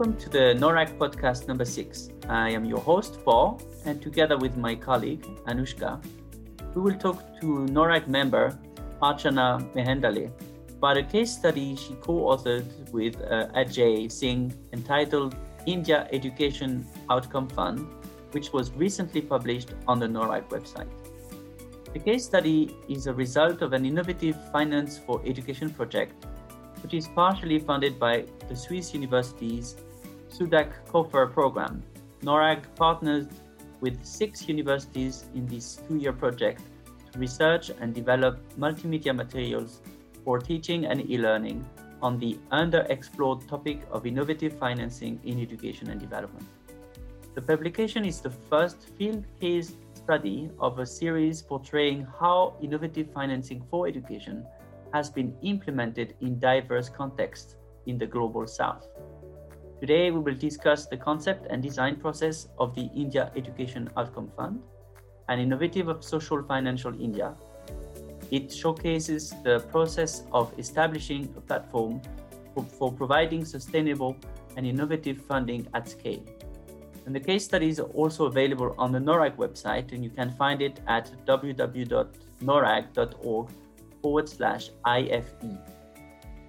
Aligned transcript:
Welcome 0.00 0.16
to 0.20 0.30
the 0.30 0.54
NORRAG 0.58 0.96
podcast 0.96 1.46
number 1.46 1.66
six. 1.66 2.08
I 2.26 2.48
am 2.48 2.64
your 2.64 2.78
host, 2.78 3.22
Paul, 3.22 3.60
and 3.84 4.00
together 4.00 4.38
with 4.38 4.56
my 4.56 4.74
colleague, 4.74 5.26
Anushka, 5.46 6.02
we 6.74 6.80
will 6.80 6.94
talk 6.94 7.38
to 7.42 7.66
NORRAG 7.66 8.08
member 8.08 8.58
Archana 9.02 9.60
Mehendale 9.74 10.32
about 10.78 10.96
a 10.96 11.02
case 11.02 11.30
study 11.30 11.76
she 11.76 11.92
co 11.96 12.14
authored 12.32 12.64
with 12.92 13.20
uh, 13.20 13.48
Ajay 13.54 14.10
Singh 14.10 14.56
entitled 14.72 15.36
India 15.66 16.08
Education 16.12 16.86
Outcome 17.10 17.48
Fund, 17.48 17.86
which 18.30 18.54
was 18.54 18.70
recently 18.70 19.20
published 19.20 19.74
on 19.86 19.98
the 19.98 20.06
NORRAG 20.06 20.48
website. 20.48 20.88
The 21.92 21.98
case 21.98 22.24
study 22.24 22.74
is 22.88 23.06
a 23.06 23.12
result 23.12 23.60
of 23.60 23.74
an 23.74 23.84
innovative 23.84 24.38
Finance 24.50 24.96
for 24.96 25.20
Education 25.26 25.68
project, 25.68 26.24
which 26.82 26.94
is 26.94 27.06
partially 27.08 27.58
funded 27.58 28.00
by 28.00 28.24
the 28.48 28.56
Swiss 28.56 28.94
university's 28.94 29.76
SUDAC 30.30 30.86
COFER 30.86 31.26
program. 31.26 31.82
NORRAG 32.22 32.62
partners 32.76 33.26
with 33.80 34.04
six 34.04 34.48
universities 34.48 35.24
in 35.34 35.44
this 35.46 35.80
two 35.88 35.96
year 35.96 36.12
project 36.12 36.62
to 37.12 37.18
research 37.18 37.70
and 37.80 37.92
develop 37.92 38.38
multimedia 38.56 39.14
materials 39.14 39.80
for 40.24 40.38
teaching 40.38 40.86
and 40.86 41.10
e 41.10 41.18
learning 41.18 41.66
on 42.00 42.18
the 42.18 42.38
underexplored 42.52 43.46
topic 43.48 43.80
of 43.90 44.06
innovative 44.06 44.56
financing 44.58 45.18
in 45.24 45.40
education 45.40 45.90
and 45.90 46.00
development. 46.00 46.46
The 47.34 47.42
publication 47.42 48.04
is 48.04 48.20
the 48.20 48.30
first 48.30 48.88
field 48.96 49.24
case 49.40 49.76
study 49.94 50.50
of 50.60 50.78
a 50.78 50.86
series 50.86 51.42
portraying 51.42 52.06
how 52.20 52.54
innovative 52.62 53.12
financing 53.12 53.62
for 53.70 53.88
education 53.88 54.46
has 54.94 55.10
been 55.10 55.34
implemented 55.42 56.14
in 56.20 56.38
diverse 56.38 56.88
contexts 56.88 57.56
in 57.86 57.98
the 57.98 58.06
global 58.06 58.46
south. 58.46 58.86
Today, 59.80 60.10
we 60.10 60.20
will 60.20 60.34
discuss 60.34 60.86
the 60.86 60.96
concept 60.98 61.46
and 61.48 61.62
design 61.62 61.96
process 61.96 62.48
of 62.58 62.74
the 62.74 62.90
India 62.94 63.32
Education 63.34 63.88
Outcome 63.96 64.30
Fund, 64.36 64.60
an 65.28 65.38
innovative 65.38 65.88
of 65.88 66.04
social 66.04 66.42
financial 66.42 66.92
India. 67.00 67.34
It 68.30 68.52
showcases 68.52 69.34
the 69.42 69.60
process 69.70 70.24
of 70.32 70.52
establishing 70.58 71.32
a 71.34 71.40
platform 71.40 72.02
for, 72.54 72.62
for 72.62 72.92
providing 72.92 73.46
sustainable 73.46 74.16
and 74.58 74.66
innovative 74.66 75.22
funding 75.22 75.66
at 75.72 75.88
scale. 75.88 76.22
And 77.06 77.14
the 77.14 77.20
case 77.20 77.46
study 77.46 77.70
is 77.70 77.80
also 77.80 78.26
available 78.26 78.74
on 78.76 78.92
the 78.92 78.98
NORRAG 78.98 79.36
website, 79.36 79.92
and 79.92 80.04
you 80.04 80.10
can 80.10 80.30
find 80.32 80.60
it 80.60 80.78
at 80.88 81.10
www.norrag.org 81.26 83.48
forward 84.02 84.28
slash 84.28 84.68
IFE. 84.84 85.56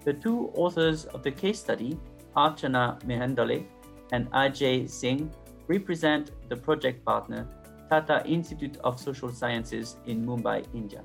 The 0.04 0.16
two 0.16 0.52
authors 0.56 1.06
of 1.06 1.24
the 1.24 1.32
case 1.32 1.60
study, 1.60 1.98
Archana 2.36 3.02
Mehendale 3.04 3.66
and 4.12 4.30
Ajay 4.32 4.90
Singh, 4.90 5.32
represent 5.68 6.32
the 6.50 6.56
project 6.56 7.06
partner, 7.06 7.48
Tata 7.90 8.24
Institute 8.26 8.78
of 8.84 9.00
Social 9.00 9.32
Sciences 9.32 9.98
in 10.06 10.26
Mumbai, 10.26 10.66
India. 10.74 11.04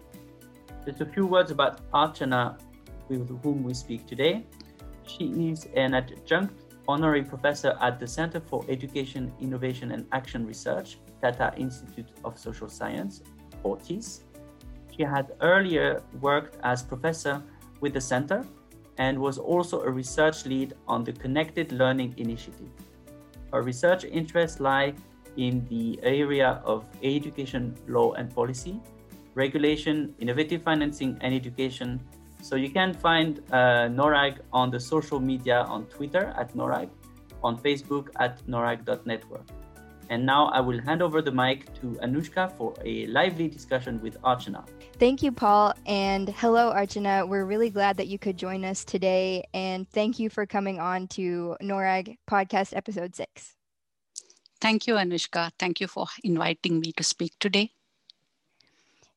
Just 0.85 1.01
a 1.01 1.07
few 1.07 1.27
words 1.27 1.51
about 1.51 1.91
Archana, 1.93 2.59
with 3.09 3.29
whom 3.43 3.63
we 3.63 3.75
speak 3.75 4.07
today. 4.07 4.45
She 5.07 5.27
is 5.51 5.69
an 5.75 5.95
adjunct 5.95 6.55
honorary 6.89 7.23
professor 7.23 7.77
at 7.81 7.99
the 7.99 8.07
Center 8.07 8.41
for 8.41 8.65
Education, 8.69 9.33
Innovation 9.41 9.93
and 9.93 10.07
Action 10.13 10.47
Research, 10.47 10.99
Tata 11.21 11.53
Institute 11.57 12.11
of 12.25 12.39
Social 12.39 12.69
Science, 12.69 13.23
or 13.63 13.77
TISS. 13.79 14.23
She 14.97 15.03
had 15.03 15.33
earlier 15.41 16.03
worked 16.21 16.57
as 16.63 16.83
professor 16.83 17.43
with 17.81 17.93
the 17.93 18.01
center 18.01 18.45
and 18.99 19.19
was 19.19 19.39
also 19.39 19.83
a 19.83 19.91
research 19.91 20.47
lead 20.47 20.75
on 20.89 21.05
the 21.05 21.13
Connected 21.13 21.73
Learning 21.73 22.15
Initiative. 22.17 22.71
Her 23.53 23.63
research 23.63 24.05
interests 24.05 24.61
lie 24.61 24.95
in 25.37 25.67
the 25.69 26.01
area 26.03 26.63
of 26.65 26.85
education 27.03 27.75
law 27.87 28.13
and 28.15 28.35
policy, 28.35 28.81
regulation, 29.35 30.15
innovative 30.19 30.63
financing, 30.63 31.19
and 31.21 31.35
education, 31.35 32.01
so 32.43 32.57
you 32.57 32.71
can 32.71 32.95
find 32.95 33.43
uh, 33.51 33.89
NORRAG 33.89 34.39
on 34.53 34.71
the 34.71 34.81
social 34.81 35.21
media 35.21 35.63
on 35.69 35.87
Twitter 35.87 36.35
at 36.39 36.55
NORRAG, 36.55 36.89
on 37.43 37.59
Facebook 37.59 38.09
at 38.19 38.45
norrag.network. 38.47 39.47
And 40.09 40.25
now 40.25 40.47
I 40.47 40.61
will 40.61 40.81
hand 40.81 41.03
over 41.03 41.21
the 41.21 41.33
mic 41.33 41.73
to 41.81 41.99
Anushka 42.03 42.57
for 42.57 42.75
a 42.85 43.07
lively 43.07 43.49
discussion 43.49 44.01
with 44.01 44.21
Archana. 44.23 44.65
Thank 44.99 45.23
you, 45.23 45.33
Paul. 45.33 45.75
And 45.87 46.29
hello, 46.29 46.73
Archana. 46.73 47.29
We're 47.29 47.45
really 47.45 47.71
glad 47.71 47.97
that 47.99 48.07
you 48.07 48.19
could 48.19 48.37
join 48.37 48.65
us 48.65 48.85
today. 48.85 49.45
And 49.53 49.89
thank 49.91 50.19
you 50.19 50.31
for 50.31 50.47
coming 50.47 50.81
on 50.81 51.09
to 51.09 51.57
NORRAG 51.61 52.17
podcast 52.31 52.77
episode 52.77 53.15
six. 53.15 53.57
Thank 54.61 54.87
you, 54.87 54.95
Anushka. 54.95 55.51
Thank 55.59 55.81
you 55.81 55.87
for 55.87 56.07
inviting 56.25 56.81
me 56.81 56.93
to 56.93 57.03
speak 57.03 57.33
today. 57.39 57.73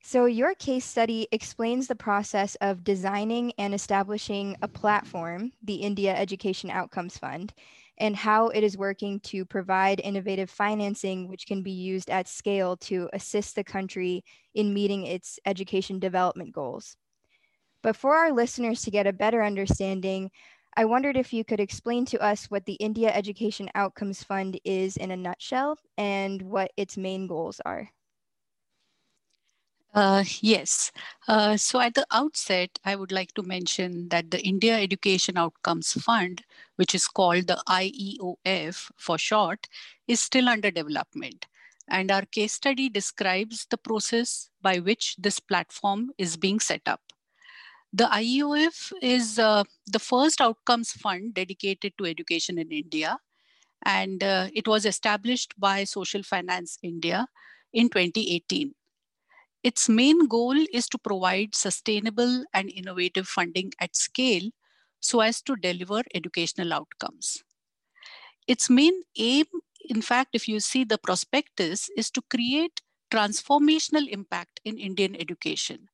So, 0.02 0.26
your 0.26 0.56
case 0.56 0.86
study 0.86 1.28
explains 1.32 1.88
the 1.88 1.96
process 1.96 2.56
of 2.62 2.84
designing 2.84 3.54
and 3.58 3.74
establishing 3.74 4.56
a 4.62 4.68
platform, 4.68 5.52
the 5.62 5.76
India 5.76 6.16
Education 6.16 6.70
Outcomes 6.70 7.18
Fund, 7.18 7.54
and 8.00 8.16
how 8.16 8.48
it 8.48 8.64
is 8.64 8.78
working 8.78 9.20
to 9.22 9.46
provide 9.46 10.00
innovative 10.00 10.50
financing 10.50 11.28
which 11.28 11.46
can 11.46 11.62
be 11.62 11.72
used 11.72 12.10
at 12.10 12.28
scale 12.28 12.78
to 12.78 13.10
assist 13.14 13.56
the 13.56 13.64
country 13.64 14.24
in 14.54 14.74
meeting 14.74 15.06
its 15.06 15.40
education 15.46 16.00
development 16.00 16.54
goals. 16.54 16.96
But 17.82 17.96
for 17.96 18.16
our 18.16 18.32
listeners 18.32 18.82
to 18.84 18.92
get 18.92 19.08
a 19.08 19.14
better 19.14 19.44
understanding, 19.44 20.32
I 20.76 20.86
wondered 20.86 21.18
if 21.18 21.34
you 21.34 21.44
could 21.44 21.60
explain 21.60 22.06
to 22.06 22.22
us 22.22 22.46
what 22.46 22.66
the 22.66 22.74
India 22.74 23.12
Education 23.12 23.70
Outcomes 23.76 24.24
Fund 24.24 24.60
is 24.64 24.98
in 24.98 25.12
a 25.12 25.18
nutshell 25.18 25.78
and 25.98 26.42
what 26.42 26.72
its 26.78 26.98
main 26.98 27.28
goals 27.28 27.60
are. 27.66 27.90
Uh, 29.94 30.24
yes. 30.42 30.92
Uh, 31.28 31.58
so 31.58 31.80
at 31.80 31.96
the 31.96 32.06
outset, 32.12 32.78
I 32.86 32.96
would 32.96 33.12
like 33.12 33.34
to 33.34 33.42
mention 33.44 34.10
that 34.10 34.30
the 34.30 34.40
India 34.42 34.78
Education 34.78 35.38
Outcomes 35.38 35.94
Fund, 35.94 36.44
which 36.76 36.94
is 36.94 37.08
called 37.08 37.48
the 37.48 37.62
IEOF 37.68 38.92
for 38.98 39.18
short, 39.18 39.68
is 40.08 40.20
still 40.20 40.48
under 40.48 40.70
development. 40.72 41.48
And 41.88 42.12
our 42.12 42.26
case 42.26 42.54
study 42.54 42.88
describes 42.90 43.66
the 43.70 43.78
process 43.78 44.50
by 44.62 44.78
which 44.78 45.16
this 45.18 45.40
platform 45.40 46.12
is 46.20 46.38
being 46.38 46.60
set 46.60 46.82
up. 46.86 47.02
The 47.94 48.06
IEOF 48.06 48.94
is 49.02 49.40
uh, 49.40 49.64
the 49.88 50.00
first 50.00 50.42
outcomes 50.42 50.92
fund 50.92 51.34
dedicated 51.34 51.94
to 51.98 52.06
education 52.06 52.60
in 52.60 52.72
India, 52.72 53.20
and 53.86 54.24
uh, 54.24 54.50
it 54.54 54.68
was 54.68 54.86
established 54.86 55.54
by 55.60 55.86
Social 55.86 56.24
Finance 56.24 56.80
India 56.84 57.28
in 57.74 57.90
2018. 57.90 58.76
Its 59.64 59.90
main 59.90 60.28
goal 60.28 60.56
is 60.74 60.88
to 60.88 60.98
provide 60.98 61.56
sustainable 61.56 62.46
and 62.54 62.70
innovative 62.70 63.28
funding 63.28 63.72
at 63.80 63.96
scale 63.96 64.50
so 65.00 65.20
as 65.22 65.42
to 65.42 65.56
deliver 65.56 66.02
educational 66.14 66.74
outcomes. 66.74 67.44
Its 68.48 68.70
main 68.70 69.04
aim, 69.18 69.46
in 69.90 70.02
fact, 70.02 70.32
if 70.34 70.48
you 70.48 70.60
see 70.60 70.84
the 70.84 70.98
prospectus, 70.98 71.90
is 71.96 72.10
to 72.12 72.22
create 72.30 72.82
transformational 73.12 74.08
impact 74.08 74.60
in 74.64 74.78
Indian 74.78 75.16
education 75.16 75.90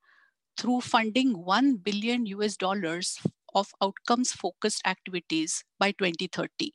through 0.57 0.81
funding 0.81 1.45
1 1.45 1.77
billion 1.77 2.25
US 2.27 2.57
dollars 2.57 3.19
of 3.53 3.73
outcomes 3.81 4.31
focused 4.31 4.81
activities 4.85 5.63
by 5.79 5.91
2030. 5.91 6.73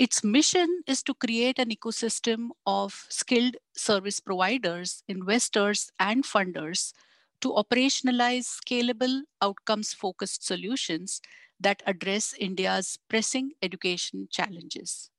Its 0.00 0.24
mission 0.24 0.82
is 0.86 1.02
to 1.02 1.12
create 1.12 1.58
an 1.58 1.68
ecosystem 1.68 2.48
of 2.64 3.04
skilled 3.10 3.58
service 3.76 4.18
providers, 4.18 5.04
investors, 5.08 5.90
and 6.00 6.24
funders 6.24 6.94
to 7.42 7.50
operationalize 7.50 8.46
scalable, 8.48 9.20
outcomes 9.42 9.92
focused 9.92 10.42
solutions 10.42 11.20
that 11.60 11.82
address 11.86 12.32
India's 12.40 12.98
pressing 13.10 13.52
education 13.60 14.26
challenges. 14.30 15.10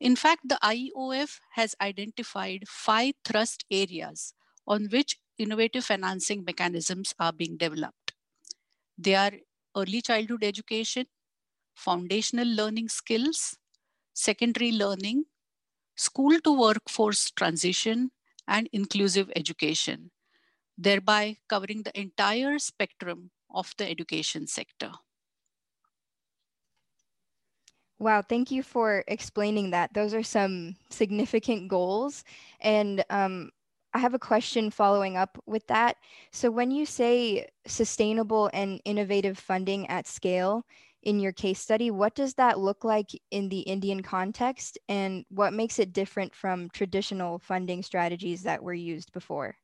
In 0.00 0.16
fact, 0.16 0.48
the 0.48 0.58
IEOF 0.64 1.38
has 1.52 1.76
identified 1.80 2.64
five 2.66 3.14
thrust 3.24 3.64
areas 3.70 4.34
on 4.66 4.88
which 4.90 5.20
innovative 5.38 5.84
financing 5.84 6.42
mechanisms 6.44 7.14
are 7.20 7.32
being 7.32 7.56
developed. 7.56 8.14
They 8.98 9.14
are 9.14 9.32
early 9.76 10.02
childhood 10.02 10.42
education, 10.42 11.06
foundational 11.76 12.48
learning 12.48 12.88
skills, 12.88 13.56
secondary 14.16 14.72
learning, 14.72 15.26
school 15.96 16.40
to 16.40 16.52
workforce 16.58 17.30
transition, 17.30 18.10
and 18.48 18.68
inclusive 18.72 19.30
education, 19.36 20.10
thereby 20.78 21.36
covering 21.48 21.82
the 21.82 21.98
entire 22.00 22.58
spectrum 22.58 23.30
of 23.50 23.74
the 23.78 23.88
education 23.88 24.46
sector. 24.46 24.92
Wow, 27.98 28.22
thank 28.22 28.50
you 28.50 28.62
for 28.62 29.04
explaining 29.08 29.70
that. 29.70 29.94
Those 29.94 30.12
are 30.12 30.22
some 30.22 30.76
significant 30.90 31.68
goals. 31.68 32.24
And 32.60 33.04
um, 33.08 33.50
I 33.94 33.98
have 33.98 34.12
a 34.12 34.18
question 34.18 34.70
following 34.70 35.16
up 35.16 35.38
with 35.46 35.66
that. 35.68 35.96
So, 36.30 36.50
when 36.50 36.70
you 36.70 36.84
say 36.84 37.48
sustainable 37.66 38.50
and 38.52 38.80
innovative 38.84 39.38
funding 39.38 39.86
at 39.88 40.06
scale, 40.06 40.66
in 41.06 41.20
your 41.20 41.32
case 41.32 41.60
study. 41.60 41.90
What 41.90 42.16
does 42.16 42.34
that 42.34 42.58
look 42.58 42.84
like 42.84 43.10
in 43.30 43.48
the 43.48 43.60
Indian 43.60 44.02
context, 44.02 44.76
and 44.88 45.24
what 45.30 45.52
makes 45.54 45.78
it 45.78 45.92
different 45.92 46.34
from 46.34 46.68
traditional 46.70 47.38
funding 47.38 47.84
strategies 47.84 48.42
that 48.42 48.62
were 48.62 48.74
used 48.74 49.12
before? 49.12 49.56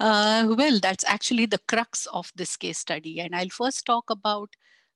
Uh, 0.00 0.54
well, 0.56 0.78
that's 0.80 1.04
actually 1.04 1.46
the 1.46 1.60
crux 1.66 2.06
of 2.06 2.32
this 2.36 2.56
case 2.56 2.78
study. 2.78 3.20
And 3.20 3.34
I'll 3.34 3.48
first 3.48 3.86
talk 3.86 4.10
about 4.10 4.50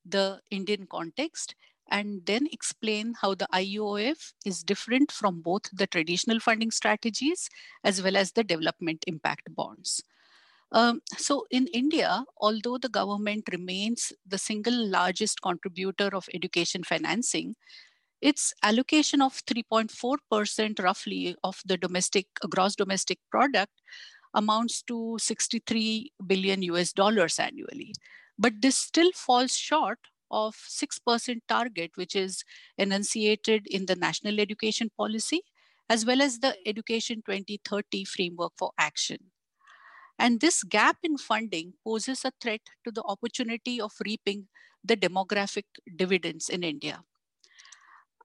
the 0.04 0.40
Indian 0.50 0.86
context 0.86 1.54
and 1.90 2.24
then 2.26 2.46
explain 2.52 3.14
how 3.20 3.34
the 3.34 3.48
IOF 3.52 4.32
is 4.44 4.62
different 4.62 5.10
from 5.10 5.40
both 5.40 5.62
the 5.72 5.86
traditional 5.86 6.38
funding 6.38 6.70
strategies 6.70 7.48
as 7.82 8.02
well 8.02 8.16
as 8.16 8.32
the 8.32 8.44
development 8.44 9.04
impact 9.06 9.54
bonds. 9.54 10.02
Um, 10.70 11.00
so 11.16 11.46
in 11.50 11.66
India, 11.68 12.24
although 12.36 12.78
the 12.78 12.90
government 12.90 13.44
remains 13.50 14.12
the 14.26 14.38
single 14.38 14.86
largest 14.86 15.40
contributor 15.40 16.10
of 16.12 16.28
education 16.34 16.82
financing, 16.84 17.56
its 18.20 18.52
allocation 18.62 19.22
of 19.22 19.40
3.4% 19.46 20.82
roughly 20.82 21.36
of 21.44 21.60
the 21.64 21.76
domestic 21.76 22.26
gross 22.50 22.74
domestic 22.74 23.18
product 23.30 23.72
amounts 24.34 24.82
to 24.82 25.16
63 25.18 26.12
billion 26.26 26.62
US 26.62 26.92
dollars 26.92 27.38
annually. 27.38 27.94
But 28.38 28.60
this 28.60 28.76
still 28.76 29.10
falls 29.14 29.56
short 29.56 29.98
of 30.30 30.54
6% 30.54 31.40
target, 31.48 31.92
which 31.94 32.14
is 32.14 32.44
enunciated 32.76 33.66
in 33.66 33.86
the 33.86 33.96
National 33.96 34.40
Education 34.40 34.90
Policy, 34.96 35.42
as 35.88 36.04
well 36.04 36.20
as 36.20 36.40
the 36.40 36.54
Education 36.66 37.22
2030 37.24 38.04
Framework 38.04 38.52
for 38.58 38.72
Action. 38.78 39.18
And 40.18 40.40
this 40.40 40.62
gap 40.64 40.96
in 41.02 41.16
funding 41.16 41.74
poses 41.84 42.24
a 42.24 42.32
threat 42.40 42.62
to 42.84 42.90
the 42.90 43.02
opportunity 43.04 43.80
of 43.80 43.92
reaping 44.04 44.48
the 44.84 44.96
demographic 44.96 45.64
dividends 45.96 46.48
in 46.48 46.64
India. 46.64 47.02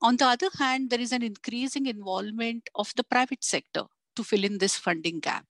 On 0.01 0.17
the 0.17 0.25
other 0.25 0.49
hand, 0.57 0.89
there 0.89 0.99
is 0.99 1.11
an 1.11 1.23
increasing 1.23 1.85
involvement 1.85 2.69
of 2.75 2.91
the 2.95 3.03
private 3.03 3.43
sector 3.43 3.83
to 4.15 4.23
fill 4.23 4.43
in 4.43 4.57
this 4.57 4.75
funding 4.77 5.19
gap. 5.19 5.45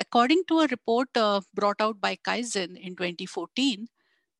According 0.00 0.44
to 0.48 0.60
a 0.60 0.66
report 0.66 1.08
uh, 1.16 1.40
brought 1.54 1.80
out 1.80 2.00
by 2.00 2.16
Kaizen 2.16 2.76
in 2.76 2.96
2014, 2.96 3.88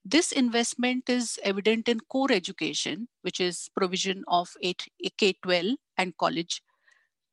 this 0.05 0.32
investment 0.32 1.08
is 1.11 1.38
evident 1.43 1.88
in 1.88 2.00
core 2.00 2.32
education, 2.32 3.08
which 3.23 3.40
is 3.40 3.69
provision 3.76 4.25
of 4.26 4.56
K-12 4.62 5.76
and 5.96 6.17
college, 6.17 6.62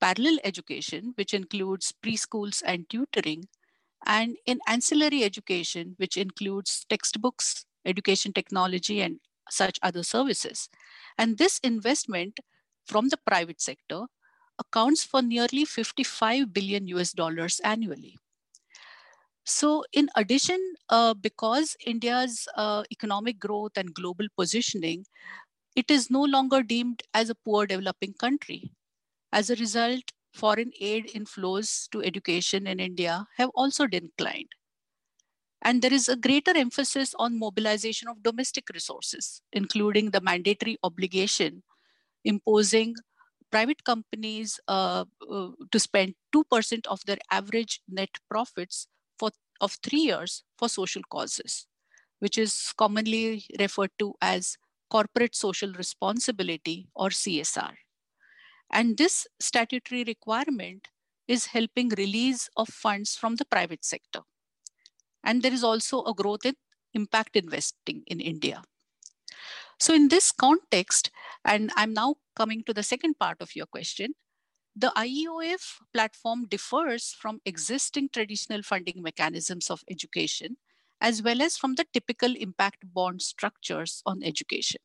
parallel 0.01 0.39
education, 0.43 1.13
which 1.15 1.33
includes 1.33 1.93
preschools 2.03 2.61
and 2.65 2.89
tutoring, 2.89 3.47
and 4.05 4.37
in 4.45 4.59
ancillary 4.67 5.23
education, 5.23 5.95
which 5.97 6.17
includes 6.17 6.85
textbooks, 6.89 7.65
education 7.85 8.33
technology, 8.33 9.01
and 9.01 9.19
such 9.49 9.79
other 9.83 10.03
services. 10.03 10.69
And 11.17 11.37
this 11.37 11.59
investment 11.59 12.39
from 12.85 13.09
the 13.09 13.17
private 13.17 13.61
sector 13.61 14.05
accounts 14.59 15.03
for 15.03 15.21
nearly 15.21 15.65
55 15.65 16.53
billion 16.53 16.87
US 16.87 17.13
dollars 17.13 17.59
annually. 17.61 18.17
So, 19.45 19.83
in 19.93 20.09
addition, 20.15 20.75
uh, 20.89 21.13
because 21.13 21.75
India's 21.85 22.47
uh, 22.55 22.83
economic 22.91 23.39
growth 23.39 23.77
and 23.77 23.93
global 23.93 24.27
positioning, 24.37 25.05
it 25.75 25.91
is 25.91 26.11
no 26.11 26.23
longer 26.23 26.63
deemed 26.63 27.03
as 27.13 27.29
a 27.31 27.35
poor 27.35 27.67
developing 27.67 28.13
country. 28.15 28.74
As 29.35 29.49
a 29.49 29.55
result, 29.57 30.13
foreign 30.33 30.71
aid 30.79 31.07
inflows 31.13 31.89
to 31.89 32.01
education 32.01 32.67
in 32.67 32.79
India 32.79 33.27
have 33.35 33.49
also 33.53 33.85
declined. 33.85 34.47
And 35.61 35.81
there 35.81 35.91
is 35.91 36.07
a 36.07 36.15
greater 36.15 36.55
emphasis 36.55 37.13
on 37.19 37.37
mobilization 37.37 38.07
of 38.07 38.23
domestic 38.23 38.69
resources, 38.73 39.41
including 39.51 40.11
the 40.11 40.21
mandatory 40.21 40.77
obligation 40.83 41.63
imposing 42.23 42.95
private 43.51 43.83
companies 43.83 44.59
uh, 44.69 45.03
uh, 45.29 45.49
to 45.71 45.79
spend 45.79 46.15
2% 46.33 46.87
of 46.87 47.01
their 47.05 47.17
average 47.29 47.81
net 47.89 48.11
profits 48.29 48.87
for, 49.19 49.31
of 49.59 49.77
three 49.83 49.99
years 49.99 50.43
for 50.57 50.69
social 50.69 51.03
causes, 51.11 51.67
which 52.19 52.37
is 52.37 52.73
commonly 52.77 53.45
referred 53.59 53.91
to 53.99 54.15
as 54.21 54.57
corporate 54.89 55.35
social 55.35 55.73
responsibility 55.73 56.87
or 56.95 57.09
CSR. 57.09 57.75
And 58.71 58.97
this 58.97 59.27
statutory 59.39 60.03
requirement 60.03 60.87
is 61.27 61.47
helping 61.47 61.89
release 61.89 62.49
of 62.55 62.69
funds 62.69 63.15
from 63.15 63.35
the 63.35 63.45
private 63.45 63.83
sector. 63.85 64.21
And 65.23 65.41
there 65.41 65.53
is 65.53 65.63
also 65.63 66.03
a 66.03 66.13
growth 66.13 66.45
in 66.45 66.55
impact 66.93 67.35
investing 67.35 68.03
in 68.07 68.19
India. 68.19 68.63
So 69.79 69.93
in 69.93 70.07
this 70.07 70.31
context, 70.31 71.11
and 71.43 71.71
I'm 71.75 71.93
now 71.93 72.15
coming 72.35 72.63
to 72.63 72.73
the 72.73 72.83
second 72.83 73.19
part 73.19 73.41
of 73.41 73.55
your 73.55 73.65
question, 73.65 74.13
the 74.75 74.91
IEOF 74.95 75.79
platform 75.93 76.47
differs 76.47 77.15
from 77.19 77.39
existing 77.45 78.09
traditional 78.13 78.61
funding 78.61 79.01
mechanisms 79.01 79.69
of 79.69 79.83
education, 79.89 80.57
as 81.01 81.21
well 81.21 81.41
as 81.41 81.57
from 81.57 81.75
the 81.75 81.85
typical 81.93 82.35
impact 82.35 82.83
bond 82.93 83.21
structures 83.21 84.01
on 84.05 84.23
education. 84.23 84.81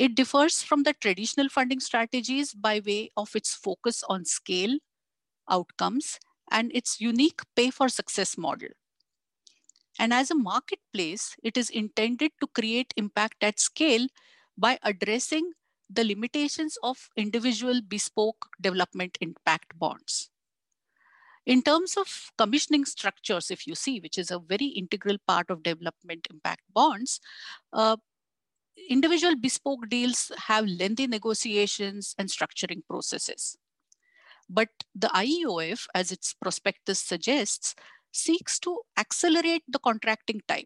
It 0.00 0.16
differs 0.16 0.62
from 0.62 0.82
the 0.82 0.94
traditional 0.94 1.50
funding 1.50 1.78
strategies 1.78 2.54
by 2.54 2.80
way 2.80 3.10
of 3.18 3.36
its 3.36 3.54
focus 3.54 4.02
on 4.08 4.24
scale, 4.24 4.78
outcomes, 5.50 6.18
and 6.50 6.72
its 6.74 7.02
unique 7.02 7.42
pay 7.54 7.70
for 7.70 7.88
success 7.90 8.38
model. 8.38 8.70
And 9.98 10.14
as 10.14 10.30
a 10.30 10.34
marketplace, 10.34 11.36
it 11.42 11.58
is 11.58 11.68
intended 11.68 12.32
to 12.40 12.46
create 12.46 12.94
impact 12.96 13.44
at 13.44 13.60
scale 13.60 14.08
by 14.56 14.78
addressing 14.82 15.52
the 15.90 16.04
limitations 16.04 16.78
of 16.82 17.10
individual 17.16 17.82
bespoke 17.82 18.48
development 18.58 19.18
impact 19.20 19.78
bonds. 19.78 20.30
In 21.44 21.62
terms 21.62 21.98
of 21.98 22.32
commissioning 22.38 22.86
structures, 22.86 23.50
if 23.50 23.66
you 23.66 23.74
see, 23.74 24.00
which 24.00 24.16
is 24.16 24.30
a 24.30 24.38
very 24.38 24.66
integral 24.66 25.18
part 25.26 25.50
of 25.50 25.62
development 25.62 26.26
impact 26.30 26.62
bonds, 26.72 27.20
uh, 27.74 27.96
individual 28.88 29.36
bespoke 29.36 29.88
deals 29.88 30.30
have 30.46 30.66
lengthy 30.66 31.06
negotiations 31.06 32.14
and 32.18 32.28
structuring 32.28 32.82
processes. 32.88 33.56
But 34.48 34.68
the 34.94 35.08
IEOF, 35.08 35.86
as 35.94 36.10
its 36.10 36.34
prospectus 36.34 36.98
suggests, 36.98 37.74
seeks 38.12 38.58
to 38.60 38.80
accelerate 38.98 39.62
the 39.68 39.78
contracting 39.78 40.40
time 40.48 40.64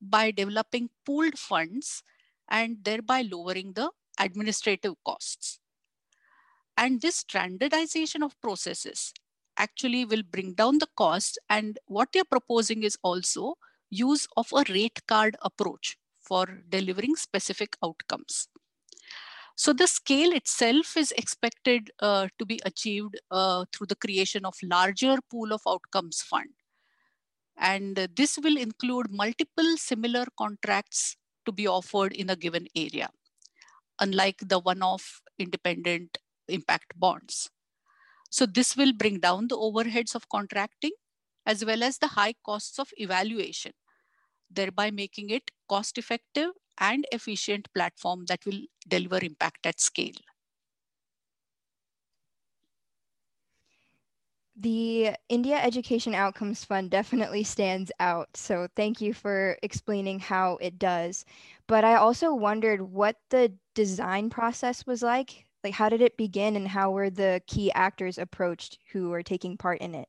by 0.00 0.30
developing 0.30 0.90
pooled 1.04 1.38
funds 1.38 2.02
and 2.48 2.78
thereby 2.82 3.22
lowering 3.22 3.72
the 3.74 3.90
administrative 4.18 4.94
costs. 5.04 5.58
And 6.76 7.00
this 7.00 7.16
standardization 7.16 8.22
of 8.22 8.40
processes 8.40 9.12
actually 9.56 10.04
will 10.04 10.22
bring 10.22 10.54
down 10.54 10.78
the 10.78 10.88
cost. 10.96 11.38
And 11.50 11.78
what 11.86 12.10
they're 12.12 12.24
proposing 12.24 12.84
is 12.84 12.96
also 13.02 13.56
use 13.90 14.26
of 14.36 14.52
a 14.52 14.64
rate 14.72 15.00
card 15.06 15.36
approach 15.42 15.98
for 16.28 16.46
delivering 16.68 17.16
specific 17.16 17.76
outcomes. 17.82 18.48
So 19.56 19.72
the 19.72 19.88
scale 19.88 20.32
itself 20.32 20.96
is 20.96 21.12
expected 21.12 21.90
uh, 22.00 22.28
to 22.38 22.46
be 22.46 22.60
achieved 22.64 23.16
uh, 23.30 23.64
through 23.72 23.88
the 23.88 23.96
creation 23.96 24.44
of 24.44 24.54
larger 24.62 25.16
pool 25.30 25.52
of 25.52 25.62
outcomes 25.66 26.22
fund. 26.22 26.50
And 27.56 28.08
this 28.16 28.38
will 28.38 28.56
include 28.56 29.10
multiple 29.10 29.76
similar 29.76 30.26
contracts 30.38 31.16
to 31.44 31.50
be 31.50 31.66
offered 31.66 32.12
in 32.12 32.30
a 32.30 32.36
given 32.36 32.68
area 32.76 33.08
unlike 34.00 34.38
the 34.46 34.60
one-off 34.60 35.22
independent 35.38 36.18
impact 36.48 36.92
bonds. 36.96 37.50
So 38.30 38.46
this 38.46 38.76
will 38.76 38.92
bring 38.92 39.20
down 39.20 39.48
the 39.48 39.56
overheads 39.56 40.14
of 40.14 40.28
contracting 40.28 40.92
as 41.46 41.64
well 41.64 41.82
as 41.82 41.98
the 41.98 42.08
high 42.08 42.34
costs 42.44 42.78
of 42.78 42.88
evaluation, 42.96 43.72
thereby 44.50 44.90
making 44.90 45.30
it 45.30 45.50
cost-effective 45.68 46.50
and 46.78 47.06
efficient 47.12 47.72
platform 47.74 48.24
that 48.26 48.44
will 48.46 48.60
deliver 48.88 49.18
impact 49.24 49.66
at 49.66 49.80
scale. 49.80 50.14
The 54.60 55.14
India 55.28 55.56
Education 55.56 56.14
Outcomes 56.14 56.64
Fund 56.64 56.90
definitely 56.90 57.44
stands 57.44 57.92
out. 58.00 58.36
So 58.36 58.66
thank 58.74 59.00
you 59.00 59.14
for 59.14 59.56
explaining 59.62 60.18
how 60.18 60.58
it 60.60 60.80
does. 60.80 61.24
But 61.68 61.84
I 61.84 61.94
also 61.94 62.34
wondered 62.34 62.82
what 62.82 63.16
the 63.30 63.52
design 63.74 64.30
process 64.30 64.84
was 64.84 65.00
like. 65.00 65.44
Like, 65.62 65.74
how 65.74 65.88
did 65.88 66.00
it 66.00 66.16
begin 66.16 66.56
and 66.56 66.66
how 66.66 66.90
were 66.90 67.10
the 67.10 67.40
key 67.46 67.70
actors 67.72 68.18
approached 68.18 68.78
who 68.92 69.10
were 69.10 69.22
taking 69.22 69.56
part 69.56 69.80
in 69.80 69.94
it? 69.94 70.08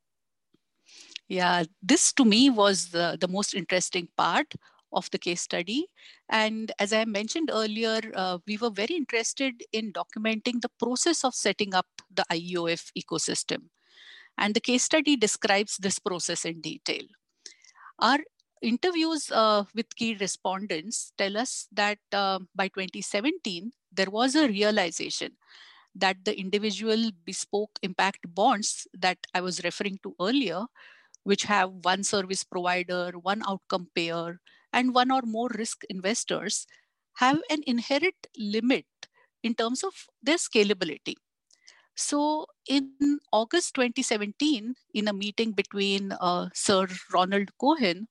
Yeah, 1.27 1.65
this 1.83 2.11
to 2.13 2.25
me 2.25 2.49
was 2.49 2.89
the, 2.89 3.17
the 3.19 3.27
most 3.27 3.53
interesting 3.53 4.07
part 4.17 4.55
of 4.91 5.10
the 5.12 5.17
case 5.17 5.41
study. 5.41 5.88
And 6.29 6.72
as 6.79 6.93
I 6.93 7.05
mentioned 7.05 7.50
earlier, 7.51 8.00
uh, 8.15 8.39
we 8.48 8.58
were 8.58 8.69
very 8.69 8.96
interested 8.96 9.63
in 9.72 9.93
documenting 9.93 10.62
the 10.62 10.72
process 10.79 11.24
of 11.24 11.36
setting 11.36 11.74
up 11.74 11.88
the 12.13 12.25
IEOF 12.31 12.91
ecosystem. 12.98 13.69
And 14.38 14.53
the 14.53 14.62
case 14.62 14.84
study 14.84 15.15
describes 15.15 15.77
this 15.77 16.00
process 16.00 16.46
in 16.46 16.62
detail. 16.62 17.03
Our 18.00 18.19
interviews 18.62 19.31
uh, 19.31 19.65
with 19.75 19.96
key 19.96 20.15
respondents 20.19 21.12
tell 21.17 21.38
us 21.38 21.67
that 21.72 22.00
uh, 22.13 22.39
by 22.55 22.69
2017, 22.69 23.72
there 23.91 24.10
was 24.10 24.36
a 24.36 24.48
realization 24.48 25.31
that 25.96 26.17
the 26.24 26.39
individual 26.39 27.12
bespoke 27.25 27.72
impact 27.81 28.19
bonds 28.34 28.88
that 28.93 29.17
I 29.34 29.41
was 29.41 29.63
referring 29.63 30.00
to 30.03 30.15
earlier, 30.22 30.65
which 31.24 31.43
have 31.43 31.72
one 31.84 32.03
service 32.03 32.43
provider, 32.43 33.12
one 33.22 33.41
outcome 33.48 33.88
payer, 33.96 34.39
and 34.73 34.93
one 34.93 35.11
or 35.11 35.21
more 35.23 35.49
risk 35.57 35.83
investors, 35.89 36.65
have 37.15 37.39
an 37.49 37.61
inherent 37.67 38.27
limit 38.38 38.85
in 39.43 39.55
terms 39.55 39.83
of 39.83 39.93
their 40.21 40.38
scalability. 40.38 41.15
So, 41.95 42.47
in 42.67 43.19
August 43.33 43.75
2017, 43.75 44.73
in 44.93 45.07
a 45.07 45.13
meeting 45.13 45.51
between 45.51 46.13
uh, 46.13 46.47
Sir 46.53 46.88
Ronald 47.13 47.49
Cohen, 47.59 48.07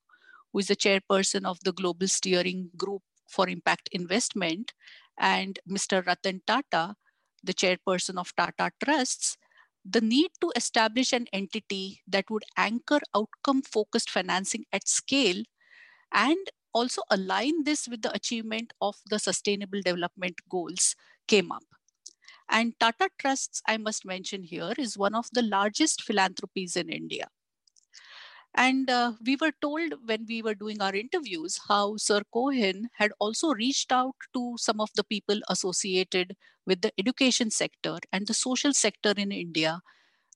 who 0.52 0.58
is 0.58 0.68
the 0.68 0.76
chairperson 0.76 1.46
of 1.46 1.58
the 1.64 1.72
Global 1.72 2.06
Steering 2.06 2.70
Group 2.76 3.02
for 3.26 3.48
Impact 3.48 3.88
Investment, 3.92 4.74
and 5.18 5.58
Mr. 5.68 6.04
Ratan 6.06 6.42
Tata, 6.46 6.96
the 7.42 7.54
chairperson 7.54 8.18
of 8.18 8.34
Tata 8.36 8.70
Trusts, 8.84 9.38
the 9.84 10.00
need 10.00 10.30
to 10.40 10.52
establish 10.54 11.12
an 11.12 11.26
entity 11.32 12.02
that 12.06 12.28
would 12.28 12.44
anchor 12.56 13.00
outcome 13.16 13.62
focused 13.62 14.10
financing 14.10 14.64
at 14.72 14.86
scale 14.86 15.42
and 16.12 16.50
also 16.72 17.02
align 17.10 17.64
this 17.64 17.88
with 17.88 18.02
the 18.02 18.14
achievement 18.14 18.72
of 18.80 18.96
the 19.10 19.18
sustainable 19.18 19.80
development 19.84 20.36
goals 20.48 20.94
came 21.26 21.50
up. 21.50 21.64
And 22.50 22.78
Tata 22.80 23.10
Trusts, 23.18 23.60
I 23.66 23.76
must 23.76 24.06
mention 24.06 24.42
here, 24.42 24.72
is 24.78 24.96
one 24.96 25.14
of 25.14 25.28
the 25.32 25.42
largest 25.42 26.02
philanthropies 26.02 26.76
in 26.76 26.88
India. 26.88 27.28
And 28.54 28.88
uh, 28.90 29.12
we 29.24 29.36
were 29.36 29.52
told 29.60 29.92
when 30.06 30.24
we 30.26 30.42
were 30.42 30.54
doing 30.54 30.80
our 30.80 30.94
interviews 30.94 31.60
how 31.68 31.96
Sir 31.96 32.22
Cohen 32.32 32.88
had 32.94 33.12
also 33.20 33.52
reached 33.52 33.92
out 33.92 34.16
to 34.34 34.54
some 34.58 34.80
of 34.80 34.88
the 34.94 35.04
people 35.04 35.38
associated 35.48 36.34
with 36.66 36.80
the 36.80 36.92
education 36.98 37.50
sector 37.50 37.98
and 38.12 38.26
the 38.26 38.34
social 38.34 38.72
sector 38.72 39.12
in 39.16 39.30
India 39.32 39.80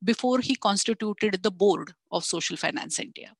before 0.04 0.40
he 0.40 0.54
constituted 0.54 1.42
the 1.42 1.50
board 1.50 1.94
of 2.10 2.24
Social 2.24 2.56
Finance 2.56 2.98
India. 2.98 3.32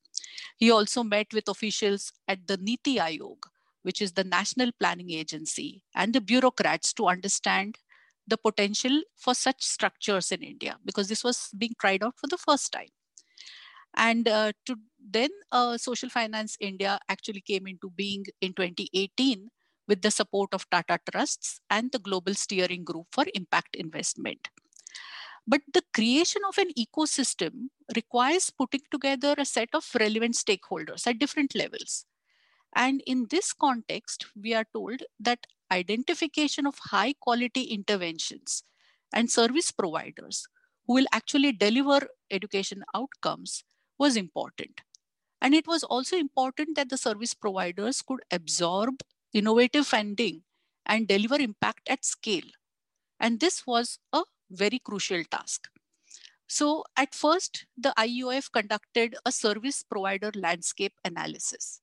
He 0.57 0.71
also 0.71 1.03
met 1.03 1.33
with 1.33 1.47
officials 1.47 2.11
at 2.27 2.47
the 2.47 2.57
Niti 2.57 2.97
Aayog, 2.97 3.43
which 3.83 4.01
is 4.01 4.13
the 4.13 4.23
national 4.23 4.71
planning 4.79 5.11
agency, 5.11 5.83
and 5.95 6.13
the 6.13 6.21
bureaucrats 6.21 6.93
to 6.93 7.07
understand 7.07 7.77
the 8.27 8.37
potential 8.37 9.01
for 9.15 9.33
such 9.33 9.63
structures 9.63 10.31
in 10.31 10.41
India 10.41 10.77
because 10.85 11.09
this 11.09 11.23
was 11.23 11.49
being 11.57 11.73
tried 11.79 12.03
out 12.03 12.17
for 12.17 12.27
the 12.27 12.37
first 12.37 12.71
time. 12.71 12.87
And 13.95 14.27
uh, 14.27 14.53
to 14.65 14.75
then 14.99 15.29
uh, 15.51 15.77
Social 15.77 16.09
Finance 16.09 16.57
India 16.59 16.99
actually 17.09 17.41
came 17.41 17.67
into 17.67 17.91
being 17.91 18.25
in 18.41 18.53
2018 18.53 19.49
with 19.87 20.01
the 20.01 20.11
support 20.11 20.53
of 20.53 20.67
Tata 20.69 20.99
Trusts 21.11 21.59
and 21.69 21.91
the 21.91 21.99
Global 21.99 22.33
Steering 22.33 22.83
Group 22.83 23.07
for 23.11 23.25
Impact 23.35 23.75
Investment. 23.75 24.47
But 25.47 25.61
the 25.73 25.83
creation 25.93 26.41
of 26.47 26.57
an 26.57 26.71
ecosystem 26.73 27.69
requires 27.95 28.49
putting 28.49 28.81
together 28.91 29.35
a 29.37 29.45
set 29.45 29.69
of 29.73 29.89
relevant 29.99 30.35
stakeholders 30.35 31.05
at 31.07 31.19
different 31.19 31.53
levels. 31.55 32.05
And 32.75 33.01
in 33.05 33.27
this 33.29 33.53
context, 33.53 34.27
we 34.35 34.53
are 34.53 34.65
told 34.73 35.03
that 35.19 35.47
identification 35.71 36.65
of 36.67 36.77
high 36.79 37.13
quality 37.13 37.63
interventions 37.63 38.63
and 39.13 39.29
service 39.29 39.71
providers 39.71 40.47
who 40.87 40.93
will 40.95 41.05
actually 41.11 41.51
deliver 41.51 42.07
education 42.31 42.83
outcomes 42.95 43.63
was 43.97 44.15
important. 44.15 44.81
And 45.41 45.53
it 45.53 45.67
was 45.67 45.83
also 45.83 46.17
important 46.17 46.75
that 46.75 46.89
the 46.89 46.97
service 46.97 47.33
providers 47.33 48.01
could 48.01 48.21
absorb 48.31 49.01
innovative 49.33 49.87
funding 49.87 50.43
and 50.85 51.07
deliver 51.07 51.35
impact 51.35 51.89
at 51.89 52.05
scale. 52.05 52.49
And 53.19 53.39
this 53.39 53.65
was 53.67 53.99
a 54.13 54.23
very 54.53 54.79
crucial 54.79 55.23
task. 55.25 55.67
So, 56.47 56.83
at 56.95 57.15
first, 57.15 57.65
the 57.77 57.93
IEOF 57.97 58.51
conducted 58.51 59.15
a 59.25 59.31
service 59.31 59.83
provider 59.83 60.31
landscape 60.35 60.93
analysis. 61.03 61.81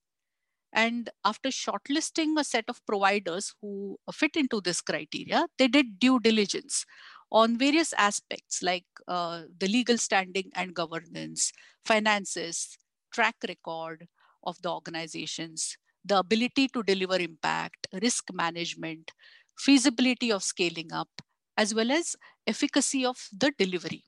And 0.73 1.11
after 1.25 1.49
shortlisting 1.49 2.39
a 2.39 2.45
set 2.45 2.67
of 2.69 2.85
providers 2.87 3.53
who 3.61 3.99
fit 4.13 4.37
into 4.37 4.61
this 4.61 4.81
criteria, 4.81 5.47
they 5.59 5.67
did 5.67 5.99
due 5.99 6.21
diligence 6.21 6.85
on 7.33 7.59
various 7.59 7.93
aspects 7.95 8.63
like 8.63 8.85
uh, 9.09 9.43
the 9.59 9.69
legal 9.69 9.99
standing 9.99 10.51
and 10.55 10.75
governance, 10.75 11.53
finances, 11.85 12.79
track 13.13 13.37
record 13.49 14.07
of 14.45 14.61
the 14.63 14.71
organizations, 14.71 15.77
the 16.05 16.19
ability 16.19 16.69
to 16.69 16.83
deliver 16.83 17.17
impact, 17.17 17.87
risk 18.01 18.33
management, 18.33 19.13
feasibility 19.59 20.33
of 20.33 20.43
scaling 20.43 20.93
up, 20.93 21.09
as 21.57 21.75
well 21.75 21.91
as 21.91 22.17
efficacy 22.47 23.05
of 23.05 23.29
the 23.33 23.53
delivery. 23.59 24.05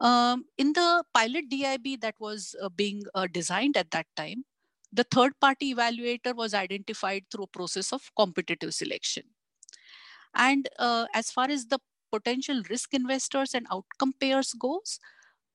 Um, 0.00 0.44
in 0.58 0.72
the 0.72 1.04
pilot 1.14 1.48
DIB 1.48 2.00
that 2.00 2.14
was 2.18 2.54
uh, 2.60 2.68
being 2.68 3.02
uh, 3.14 3.26
designed 3.32 3.76
at 3.76 3.90
that 3.92 4.06
time, 4.16 4.44
the 4.92 5.04
third 5.04 5.32
party 5.40 5.74
evaluator 5.74 6.34
was 6.34 6.54
identified 6.54 7.24
through 7.30 7.44
a 7.44 7.48
process 7.48 7.92
of 7.92 8.10
competitive 8.16 8.74
selection. 8.74 9.24
And 10.34 10.68
uh, 10.78 11.06
as 11.14 11.30
far 11.30 11.50
as 11.50 11.66
the 11.66 11.78
potential 12.12 12.62
risk 12.70 12.94
investors 12.94 13.54
and 13.54 13.66
outcome 13.72 14.12
payers 14.20 14.52
goes, 14.52 14.98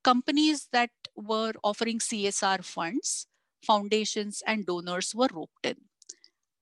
companies 0.03 0.67
that 0.72 0.91
were 1.15 1.53
offering 1.63 2.00
CSR 2.00 2.63
funds, 2.63 3.27
foundations, 3.65 4.41
and 4.48 4.65
donors 4.65 5.13
were 5.13 5.29
roped 5.34 5.65
in. 5.65 5.88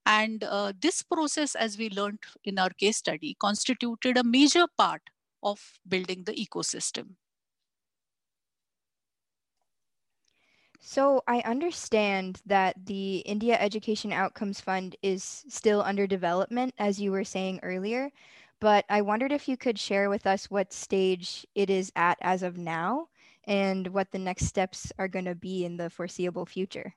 And 0.07 0.41
uh, 0.45 0.71
this 0.79 1.03
process, 1.03 1.53
as 1.53 1.77
we 1.77 1.89
learned 1.89 2.19
in 2.45 2.57
our 2.57 2.69
case 2.69 2.95
study, 2.95 3.35
constituted 3.41 4.17
a 4.17 4.23
major 4.23 4.65
part 4.77 5.01
of 5.43 5.79
building 5.85 6.23
the 6.23 6.31
ecosystem. 6.31 7.15
So 10.79 11.21
I 11.27 11.41
understand 11.41 12.41
that 12.45 12.85
the 12.85 13.17
India 13.17 13.57
Education 13.59 14.13
Outcomes 14.13 14.61
Fund 14.61 14.95
is 15.01 15.43
still 15.49 15.81
under 15.81 16.07
development, 16.07 16.73
as 16.79 17.01
you 17.01 17.11
were 17.11 17.25
saying 17.25 17.59
earlier, 17.61 18.09
but 18.61 18.85
I 18.89 19.01
wondered 19.01 19.33
if 19.33 19.49
you 19.49 19.57
could 19.57 19.77
share 19.77 20.09
with 20.09 20.25
us 20.25 20.49
what 20.49 20.71
stage 20.71 21.45
it 21.53 21.69
is 21.69 21.91
at 21.97 22.17
as 22.21 22.43
of 22.43 22.57
now 22.57 23.09
and 23.43 23.87
what 23.89 24.11
the 24.11 24.19
next 24.19 24.45
steps 24.45 24.93
are 24.97 25.09
going 25.09 25.25
to 25.25 25.35
be 25.35 25.65
in 25.65 25.75
the 25.75 25.89
foreseeable 25.89 26.45
future. 26.45 26.95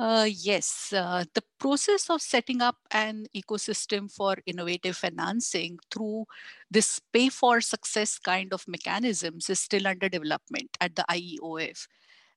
Uh, 0.00 0.24
yes, 0.24 0.94
uh, 0.96 1.22
the 1.34 1.42
process 1.58 2.08
of 2.08 2.22
setting 2.22 2.62
up 2.62 2.76
an 2.90 3.26
ecosystem 3.36 4.10
for 4.10 4.34
innovative 4.46 4.96
financing 4.96 5.78
through 5.90 6.24
this 6.70 6.98
pay 7.12 7.28
for 7.28 7.60
success 7.60 8.18
kind 8.18 8.54
of 8.54 8.66
mechanisms 8.66 9.50
is 9.50 9.60
still 9.60 9.86
under 9.86 10.08
development 10.08 10.74
at 10.80 10.96
the 10.96 11.04
IEOF. 11.10 11.86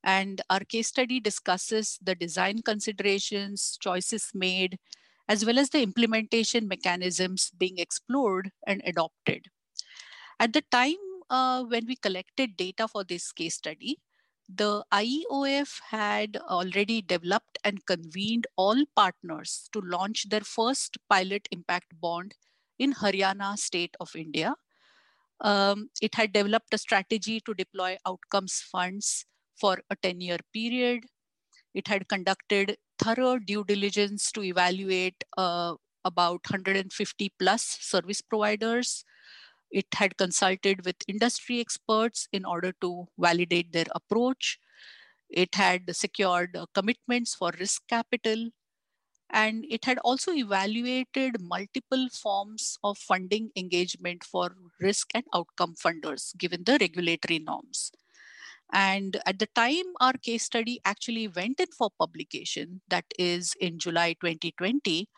And 0.04 0.42
our 0.50 0.60
case 0.60 0.90
study 0.90 1.22
discusses 1.22 1.98
the 2.04 2.16
design 2.16 2.64
considerations, 2.64 3.78
choices 3.80 4.32
made, 4.34 4.78
as 5.30 5.46
well 5.46 5.58
as 5.58 5.70
the 5.70 5.82
implementation 5.82 6.68
mechanisms 6.68 7.50
being 7.58 7.78
explored 7.78 8.52
and 8.68 8.82
adopted. 8.86 9.46
At 10.38 10.52
the 10.52 10.64
time 10.70 11.00
uh, 11.30 11.64
when 11.64 11.86
we 11.88 11.96
collected 11.96 12.58
data 12.58 12.90
for 12.90 13.06
this 13.06 13.32
case 13.32 13.56
study, 13.56 14.00
the 14.50 14.84
IEOF 14.92 15.80
had 15.90 16.38
already 16.38 17.02
developed 17.02 17.58
and 17.64 17.86
convened 17.86 18.48
all 18.56 18.84
partners 18.96 19.70
to 19.74 19.82
launch 19.82 20.30
their 20.30 20.42
first 20.42 20.98
pilot 21.10 21.48
impact 21.52 22.00
bond 22.00 22.36
in 22.80 22.94
Haryana 22.94 23.58
state 23.58 23.96
of 24.00 24.16
India. 24.16 24.56
Um, 25.42 25.90
it 26.02 26.16
had 26.16 26.34
developed 26.34 26.74
a 26.74 26.78
strategy 26.78 27.42
to 27.42 27.54
deploy 27.54 27.98
outcomes 28.06 28.64
funds 28.72 29.26
for 29.60 29.82
a 29.90 29.96
10 29.96 30.22
year 30.22 30.38
period. 30.54 31.06
It 31.74 31.88
had 31.88 32.08
conducted 32.08 32.78
thorough 33.00 33.40
due 33.40 33.64
diligence 33.64 34.32
to 34.34 34.44
evaluate 34.44 35.24
uh, 35.38 35.76
about 36.06 36.42
150 36.50 37.34
plus 37.40 37.78
service 37.82 38.22
providers 38.22 39.04
it 39.74 39.88
had 39.96 40.16
consulted 40.18 40.86
with 40.86 40.96
industry 41.08 41.60
experts 41.60 42.28
in 42.32 42.46
order 42.46 42.72
to 42.82 43.08
validate 43.18 43.74
their 43.74 43.90
approach. 43.96 44.60
It 45.30 45.56
had 45.56 45.96
secured 45.96 46.56
uh, 46.56 46.68
commitments 46.76 47.34
for 47.34 47.52
risk 47.60 47.82
capital. 47.90 48.50
And 49.32 49.66
it 49.68 49.86
had 49.86 49.98
also 50.00 50.32
evaluated 50.32 51.42
multiple 51.42 52.08
forms 52.14 52.78
of 52.84 53.00
funding 53.00 53.50
engagement 53.56 54.24
for 54.24 54.56
risk 54.80 55.10
and 55.16 55.24
outcome 55.34 55.74
funders, 55.74 56.38
given 56.38 56.64
the 56.64 56.78
regulatory 56.80 57.40
norms. 57.40 57.92
And 58.72 59.18
at 59.26 59.40
the 59.40 59.48
time 59.56 59.86
our 60.00 60.14
case 60.14 60.44
study 60.44 60.82
actually 60.86 61.28
went 61.28 61.60
in 61.60 61.72
for 61.76 61.90
publication, 62.00 62.82
that 62.90 63.06
is 63.18 63.54
in 63.60 63.80
July 63.80 64.14
2020, 64.14 65.10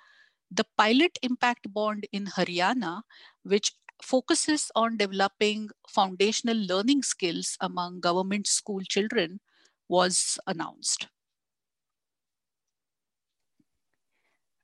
the 0.49 0.65
pilot 0.77 1.17
impact 1.21 1.73
bond 1.73 2.07
in 2.13 2.25
Haryana, 2.27 3.01
which 3.43 3.73
focuses 4.01 4.71
on 4.75 4.97
developing 4.97 5.69
foundational 5.87 6.57
learning 6.57 7.03
skills 7.03 7.57
among 7.61 7.99
government 8.01 8.47
school 8.47 8.81
children 8.81 9.39
was 9.87 10.39
announced. 10.47 11.07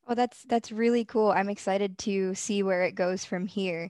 Well, 0.07 0.15
that's 0.15 0.43
that's 0.43 0.71
really 0.71 1.05
cool. 1.05 1.31
I'm 1.31 1.50
excited 1.50 1.97
to 2.00 2.35
see 2.35 2.63
where 2.63 2.83
it 2.83 2.95
goes 2.95 3.23
from 3.25 3.45
here. 3.47 3.89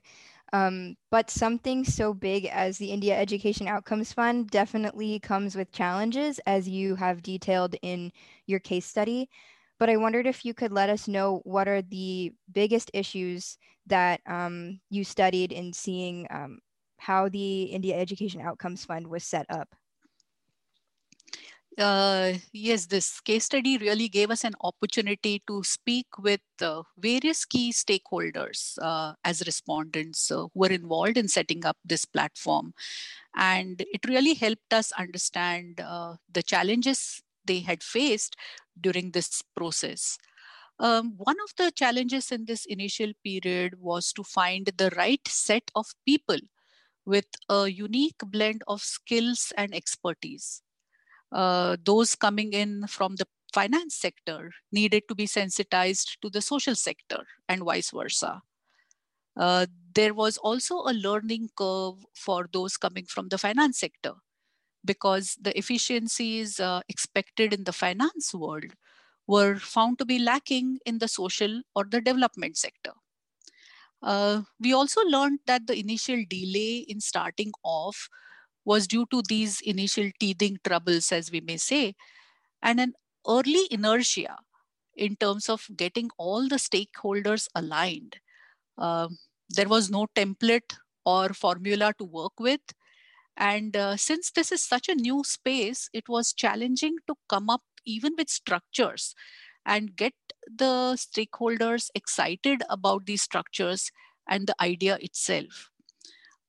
Um, 0.53 0.97
but 1.09 1.29
something 1.31 1.85
so 1.85 2.13
big 2.13 2.45
as 2.45 2.77
the 2.77 2.91
India 2.91 3.17
Education 3.17 3.67
Outcomes 3.67 4.11
Fund 4.13 4.49
definitely 4.49 5.19
comes 5.19 5.55
with 5.55 5.71
challenges, 5.71 6.39
as 6.45 6.67
you 6.67 6.95
have 6.97 7.23
detailed 7.23 7.75
in 7.81 8.11
your 8.47 8.59
case 8.59 8.85
study. 8.85 9.29
But 9.81 9.89
I 9.89 9.97
wondered 9.97 10.27
if 10.27 10.45
you 10.45 10.53
could 10.53 10.71
let 10.71 10.91
us 10.93 11.07
know 11.07 11.41
what 11.43 11.67
are 11.67 11.81
the 11.81 12.31
biggest 12.53 12.91
issues 12.93 13.57
that 13.87 14.21
um, 14.29 14.79
you 14.91 15.03
studied 15.03 15.51
in 15.51 15.73
seeing 15.73 16.27
um, 16.29 16.59
how 16.99 17.29
the 17.29 17.63
India 17.63 17.97
Education 17.97 18.41
Outcomes 18.41 18.85
Fund 18.85 19.07
was 19.07 19.23
set 19.23 19.47
up. 19.49 19.73
Uh, 21.79 22.33
yes, 22.53 22.85
this 22.85 23.19
case 23.21 23.45
study 23.45 23.79
really 23.79 24.07
gave 24.07 24.29
us 24.29 24.43
an 24.43 24.53
opportunity 24.61 25.41
to 25.47 25.63
speak 25.63 26.05
with 26.19 26.45
uh, 26.61 26.83
various 26.99 27.43
key 27.43 27.73
stakeholders 27.73 28.77
uh, 28.83 29.13
as 29.25 29.41
respondents 29.47 30.29
uh, 30.29 30.41
who 30.41 30.51
were 30.53 30.69
involved 30.69 31.17
in 31.17 31.27
setting 31.27 31.65
up 31.65 31.77
this 31.83 32.05
platform. 32.05 32.71
And 33.35 33.81
it 33.91 34.05
really 34.07 34.35
helped 34.35 34.73
us 34.75 34.91
understand 34.91 35.81
uh, 35.81 36.17
the 36.31 36.43
challenges 36.43 37.23
they 37.45 37.59
had 37.59 37.83
faced 37.83 38.35
during 38.79 39.11
this 39.11 39.41
process. 39.55 40.17
Um, 40.79 41.13
one 41.17 41.37
of 41.43 41.53
the 41.57 41.71
challenges 41.71 42.31
in 42.31 42.45
this 42.45 42.65
initial 42.65 43.11
period 43.23 43.75
was 43.79 44.11
to 44.13 44.23
find 44.23 44.71
the 44.77 44.91
right 44.97 45.25
set 45.27 45.69
of 45.75 45.85
people 46.05 46.39
with 47.05 47.25
a 47.49 47.67
unique 47.67 48.21
blend 48.25 48.63
of 48.67 48.81
skills 48.81 49.53
and 49.57 49.75
expertise 49.75 50.61
uh, 51.31 51.77
those 51.83 52.15
coming 52.15 52.53
in 52.53 52.85
from 52.87 53.15
the 53.15 53.25
finance 53.53 53.95
sector 53.95 54.51
needed 54.71 55.03
to 55.07 55.15
be 55.15 55.25
sensitized 55.25 56.17
to 56.21 56.29
the 56.29 56.41
social 56.41 56.75
sector 56.75 57.25
and 57.49 57.63
vice 57.63 57.91
versa. 57.91 58.41
Uh, 59.37 59.65
there 59.93 60.13
was 60.13 60.37
also 60.37 60.75
a 60.79 60.93
learning 60.93 61.49
curve 61.57 62.05
for 62.13 62.47
those 62.51 62.77
coming 62.77 63.05
from 63.05 63.29
the 63.29 63.37
finance 63.37 63.79
sector 63.79 64.13
because 64.85 65.37
the 65.41 65.57
efficiencies 65.57 66.59
uh, 66.59 66.81
expected 66.89 67.53
in 67.53 67.63
the 67.65 67.73
finance 67.73 68.33
world 68.33 68.65
were 69.27 69.57
found 69.57 69.99
to 69.99 70.05
be 70.05 70.19
lacking 70.19 70.79
in 70.85 70.99
the 70.99 71.07
social 71.07 71.61
or 71.75 71.85
the 71.85 72.01
development 72.01 72.57
sector. 72.57 72.93
Uh, 74.01 74.41
we 74.59 74.73
also 74.73 75.01
learned 75.01 75.39
that 75.45 75.67
the 75.67 75.77
initial 75.77 76.23
delay 76.29 76.77
in 76.87 76.99
starting 76.99 77.51
off 77.63 78.09
was 78.65 78.87
due 78.87 79.05
to 79.11 79.21
these 79.27 79.61
initial 79.61 80.09
teething 80.19 80.57
troubles, 80.65 81.11
as 81.11 81.31
we 81.31 81.41
may 81.41 81.57
say, 81.57 81.95
and 82.63 82.79
an 82.79 82.93
early 83.27 83.67
inertia 83.71 84.37
in 84.95 85.15
terms 85.17 85.49
of 85.49 85.67
getting 85.77 86.09
all 86.17 86.47
the 86.47 86.57
stakeholders 86.57 87.47
aligned. 87.55 88.17
Uh, 88.77 89.09
there 89.49 89.69
was 89.69 89.91
no 89.91 90.07
template 90.15 90.75
or 91.05 91.29
formula 91.29 91.93
to 91.97 92.05
work 92.05 92.39
with. 92.39 92.61
And 93.41 93.75
uh, 93.75 93.97
since 93.97 94.31
this 94.31 94.51
is 94.51 94.63
such 94.63 94.87
a 94.87 94.95
new 94.95 95.23
space, 95.23 95.89
it 95.93 96.07
was 96.07 96.31
challenging 96.31 96.97
to 97.07 97.15
come 97.27 97.49
up 97.49 97.63
even 97.85 98.13
with 98.17 98.29
structures 98.29 99.15
and 99.65 99.95
get 99.95 100.13
the 100.47 100.95
stakeholders 100.95 101.89
excited 101.95 102.61
about 102.69 103.07
these 103.07 103.23
structures 103.23 103.91
and 104.29 104.45
the 104.45 104.55
idea 104.61 104.97
itself. 105.01 105.71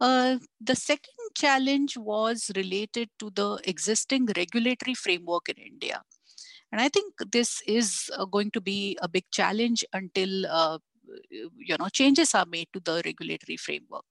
Uh, 0.00 0.38
the 0.60 0.76
second 0.76 1.14
challenge 1.34 1.96
was 1.96 2.50
related 2.56 3.08
to 3.18 3.30
the 3.30 3.58
existing 3.64 4.26
regulatory 4.36 4.94
framework 4.94 5.48
in 5.48 5.56
India. 5.56 6.02
And 6.72 6.80
I 6.80 6.88
think 6.90 7.14
this 7.32 7.62
is 7.66 8.10
uh, 8.16 8.26
going 8.26 8.50
to 8.52 8.60
be 8.60 8.98
a 9.00 9.08
big 9.08 9.24
challenge 9.32 9.84
until 9.94 10.46
uh, 10.46 10.78
you 11.30 11.76
know 11.78 11.88
changes 11.88 12.34
are 12.34 12.46
made 12.46 12.68
to 12.74 12.80
the 12.80 13.02
regulatory 13.04 13.56
framework. 13.56 14.04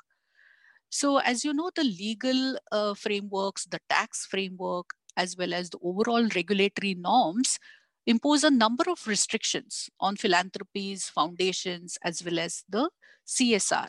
So, 0.91 1.19
as 1.19 1.45
you 1.45 1.53
know, 1.53 1.71
the 1.73 1.85
legal 1.85 2.57
uh, 2.69 2.93
frameworks, 2.95 3.63
the 3.63 3.79
tax 3.89 4.25
framework, 4.25 4.89
as 5.15 5.37
well 5.37 5.53
as 5.53 5.69
the 5.69 5.79
overall 5.81 6.27
regulatory 6.35 6.95
norms 6.95 7.59
impose 8.05 8.43
a 8.43 8.51
number 8.51 8.83
of 8.89 9.07
restrictions 9.07 9.89
on 10.01 10.17
philanthropies, 10.17 11.07
foundations, 11.07 11.97
as 12.03 12.25
well 12.25 12.39
as 12.39 12.65
the 12.67 12.89
CSR, 13.25 13.87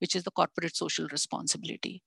which 0.00 0.14
is 0.14 0.24
the 0.24 0.30
corporate 0.30 0.76
social 0.76 1.08
responsibility. 1.08 2.02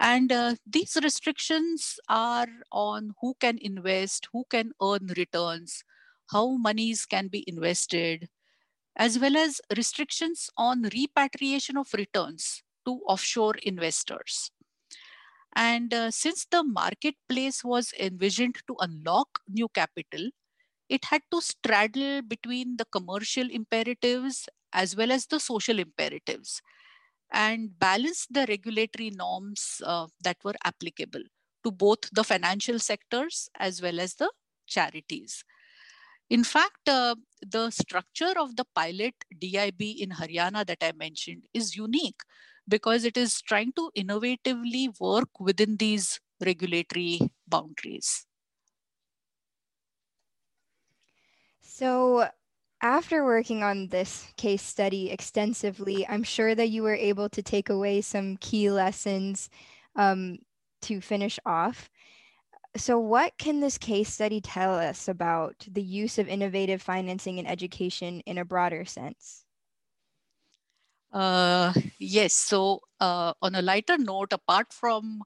And 0.00 0.32
uh, 0.32 0.56
these 0.66 0.98
restrictions 1.00 2.00
are 2.08 2.48
on 2.72 3.14
who 3.20 3.34
can 3.38 3.58
invest, 3.60 4.28
who 4.32 4.44
can 4.50 4.72
earn 4.82 5.12
returns, 5.16 5.84
how 6.32 6.56
monies 6.56 7.06
can 7.06 7.28
be 7.28 7.44
invested, 7.46 8.28
as 8.96 9.20
well 9.20 9.36
as 9.36 9.60
restrictions 9.76 10.50
on 10.56 10.90
repatriation 10.92 11.76
of 11.76 11.94
returns 11.94 12.64
to 12.88 13.00
offshore 13.06 13.56
investors. 13.62 14.50
And 15.54 15.92
uh, 15.92 16.10
since 16.10 16.46
the 16.50 16.64
marketplace 16.64 17.62
was 17.62 17.92
envisioned 18.00 18.56
to 18.66 18.76
unlock 18.80 19.40
new 19.48 19.68
capital, 19.68 20.30
it 20.88 21.04
had 21.04 21.22
to 21.32 21.42
straddle 21.42 22.22
between 22.22 22.76
the 22.78 22.86
commercial 22.86 23.50
imperatives 23.50 24.48
as 24.72 24.96
well 24.96 25.12
as 25.12 25.26
the 25.26 25.40
social 25.40 25.78
imperatives 25.78 26.62
and 27.30 27.78
balance 27.78 28.26
the 28.30 28.46
regulatory 28.48 29.10
norms 29.10 29.82
uh, 29.84 30.06
that 30.22 30.38
were 30.44 30.54
applicable 30.64 31.22
to 31.64 31.70
both 31.70 32.08
the 32.12 32.24
financial 32.24 32.78
sectors 32.78 33.50
as 33.58 33.82
well 33.82 34.00
as 34.00 34.14
the 34.14 34.30
charities. 34.66 35.44
In 36.30 36.44
fact, 36.44 36.88
uh, 36.88 37.16
the 37.40 37.70
structure 37.70 38.34
of 38.38 38.56
the 38.56 38.64
pilot 38.74 39.14
DIB 39.38 39.80
in 39.80 40.10
Haryana 40.10 40.66
that 40.66 40.78
I 40.82 40.92
mentioned 40.92 41.42
is 41.52 41.76
unique 41.76 42.20
because 42.68 43.04
it 43.04 43.16
is 43.16 43.40
trying 43.42 43.72
to 43.72 43.90
innovatively 43.96 44.88
work 45.00 45.40
within 45.40 45.76
these 45.76 46.20
regulatory 46.44 47.20
boundaries. 47.46 48.26
So, 51.62 52.28
after 52.82 53.24
working 53.24 53.62
on 53.62 53.88
this 53.88 54.32
case 54.36 54.62
study 54.62 55.10
extensively, 55.10 56.06
I'm 56.06 56.22
sure 56.22 56.54
that 56.54 56.70
you 56.70 56.82
were 56.82 56.94
able 56.94 57.28
to 57.30 57.42
take 57.42 57.68
away 57.70 58.00
some 58.02 58.36
key 58.38 58.70
lessons 58.70 59.50
um, 59.96 60.38
to 60.82 61.00
finish 61.00 61.38
off. 61.46 61.90
So, 62.76 62.98
what 62.98 63.38
can 63.38 63.60
this 63.60 63.78
case 63.78 64.12
study 64.12 64.40
tell 64.40 64.74
us 64.74 65.08
about 65.08 65.66
the 65.70 65.82
use 65.82 66.18
of 66.18 66.28
innovative 66.28 66.82
financing 66.82 67.38
in 67.38 67.46
education 67.46 68.20
in 68.22 68.38
a 68.38 68.46
broader 68.46 68.84
sense? 68.84 69.46
Uh, 71.12 71.72
yes. 71.98 72.34
So, 72.34 72.80
uh, 73.00 73.32
on 73.40 73.54
a 73.54 73.62
lighter 73.62 73.96
note, 73.98 74.32
apart 74.32 74.72
from 74.72 75.22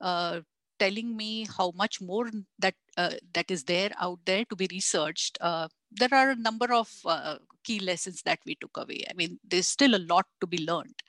uh, 0.00 0.40
telling 0.78 1.16
me 1.16 1.46
how 1.56 1.72
much 1.76 2.00
more 2.00 2.28
that 2.58 2.74
uh, 2.96 3.12
that 3.34 3.50
is 3.50 3.64
there 3.64 3.90
out 4.00 4.18
there 4.24 4.44
to 4.46 4.56
be 4.56 4.66
researched, 4.70 5.38
uh, 5.40 5.68
there 5.92 6.12
are 6.12 6.30
a 6.30 6.36
number 6.36 6.72
of 6.72 6.90
uh, 7.04 7.36
key 7.64 7.78
lessons 7.80 8.22
that 8.22 8.40
we 8.44 8.56
took 8.56 8.76
away. 8.76 9.04
I 9.08 9.14
mean, 9.14 9.38
there's 9.48 9.68
still 9.68 9.94
a 9.94 10.06
lot 10.08 10.26
to 10.40 10.46
be 10.46 10.64
learned. 10.66 11.02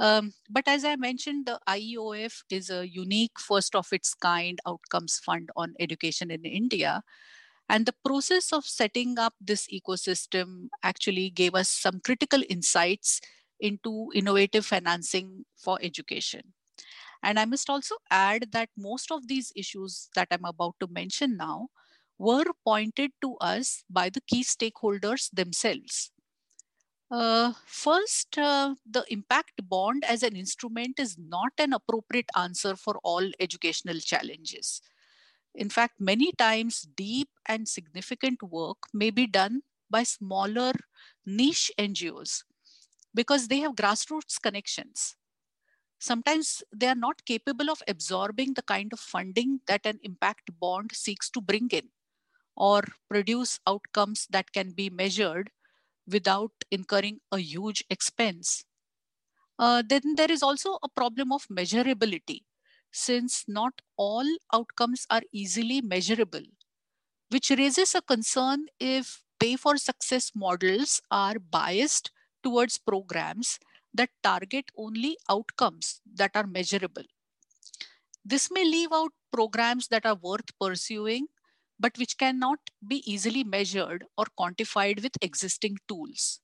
Um, 0.00 0.32
but 0.50 0.64
as 0.66 0.84
I 0.84 0.96
mentioned, 0.96 1.46
the 1.46 1.60
IEOF 1.68 2.42
is 2.50 2.68
a 2.70 2.88
unique, 2.88 3.38
first 3.38 3.76
of 3.76 3.86
its 3.92 4.12
kind 4.14 4.58
outcomes 4.66 5.20
fund 5.24 5.50
on 5.56 5.74
education 5.78 6.32
in 6.32 6.44
India. 6.44 7.02
And 7.68 7.86
the 7.86 7.94
process 8.04 8.52
of 8.52 8.64
setting 8.64 9.18
up 9.18 9.34
this 9.40 9.68
ecosystem 9.72 10.68
actually 10.82 11.30
gave 11.30 11.54
us 11.54 11.68
some 11.68 12.00
critical 12.00 12.42
insights 12.50 13.20
into 13.64 14.12
innovative 14.14 14.66
financing 14.66 15.44
for 15.56 15.78
education. 15.80 16.52
And 17.22 17.38
I 17.38 17.46
must 17.46 17.70
also 17.70 17.96
add 18.10 18.52
that 18.52 18.68
most 18.76 19.10
of 19.10 19.26
these 19.26 19.50
issues 19.56 20.10
that 20.14 20.28
I'm 20.30 20.44
about 20.44 20.76
to 20.80 20.86
mention 20.86 21.38
now 21.38 21.68
were 22.18 22.44
pointed 22.64 23.12
to 23.22 23.36
us 23.40 23.82
by 23.88 24.10
the 24.10 24.20
key 24.28 24.44
stakeholders 24.44 25.30
themselves. 25.32 26.12
Uh, 27.10 27.52
first, 27.66 28.36
uh, 28.36 28.74
the 28.90 29.04
impact 29.08 29.52
bond 29.68 30.04
as 30.04 30.22
an 30.22 30.36
instrument 30.36 30.98
is 30.98 31.16
not 31.16 31.52
an 31.58 31.72
appropriate 31.72 32.28
answer 32.36 32.76
for 32.76 32.98
all 33.02 33.24
educational 33.40 33.98
challenges. 33.98 34.82
In 35.54 35.70
fact, 35.70 36.00
many 36.00 36.32
times 36.32 36.86
deep 36.96 37.28
and 37.46 37.68
significant 37.68 38.42
work 38.42 38.78
may 38.92 39.10
be 39.10 39.26
done 39.26 39.62
by 39.88 40.02
smaller 40.02 40.72
niche 41.24 41.70
NGOs 41.78 42.42
because 43.14 43.48
they 43.48 43.60
have 43.60 43.74
grassroots 43.76 44.40
connections. 44.42 45.16
Sometimes 45.98 46.62
they 46.74 46.88
are 46.88 46.94
not 46.94 47.24
capable 47.24 47.70
of 47.70 47.82
absorbing 47.88 48.54
the 48.54 48.62
kind 48.62 48.92
of 48.92 49.00
funding 49.00 49.60
that 49.66 49.86
an 49.86 50.00
impact 50.02 50.50
bond 50.60 50.92
seeks 50.94 51.30
to 51.30 51.40
bring 51.40 51.68
in 51.70 51.90
or 52.56 52.82
produce 53.08 53.60
outcomes 53.66 54.26
that 54.30 54.52
can 54.52 54.72
be 54.72 54.90
measured 54.90 55.50
without 56.08 56.52
incurring 56.70 57.20
a 57.32 57.38
huge 57.38 57.84
expense. 57.90 58.64
Uh, 59.58 59.82
then 59.86 60.14
there 60.16 60.30
is 60.30 60.42
also 60.42 60.78
a 60.82 60.88
problem 60.88 61.32
of 61.32 61.46
measurability, 61.48 62.42
since 62.92 63.44
not 63.48 63.82
all 63.96 64.26
outcomes 64.52 65.06
are 65.10 65.22
easily 65.32 65.80
measurable, 65.80 66.42
which 67.30 67.50
raises 67.50 67.94
a 67.94 68.02
concern 68.02 68.66
if 68.80 69.22
pay 69.40 69.56
for 69.56 69.76
success 69.76 70.32
models 70.34 71.00
are 71.10 71.38
biased 71.38 72.10
towards 72.44 72.78
programs 72.78 73.58
that 73.94 74.10
target 74.22 74.66
only 74.76 75.16
outcomes 75.30 76.00
that 76.14 76.32
are 76.34 76.46
measurable. 76.46 77.04
This 78.24 78.50
may 78.50 78.64
leave 78.64 78.92
out 78.92 79.12
programs 79.32 79.88
that 79.88 80.06
are 80.06 80.14
worth 80.14 80.58
pursuing, 80.60 81.26
but 81.78 81.96
which 81.98 82.16
cannot 82.18 82.58
be 82.86 83.02
easily 83.10 83.44
measured 83.44 84.04
or 84.16 84.26
quantified 84.38 85.02
with 85.02 85.12
existing 85.20 85.78
tools. 85.88 86.40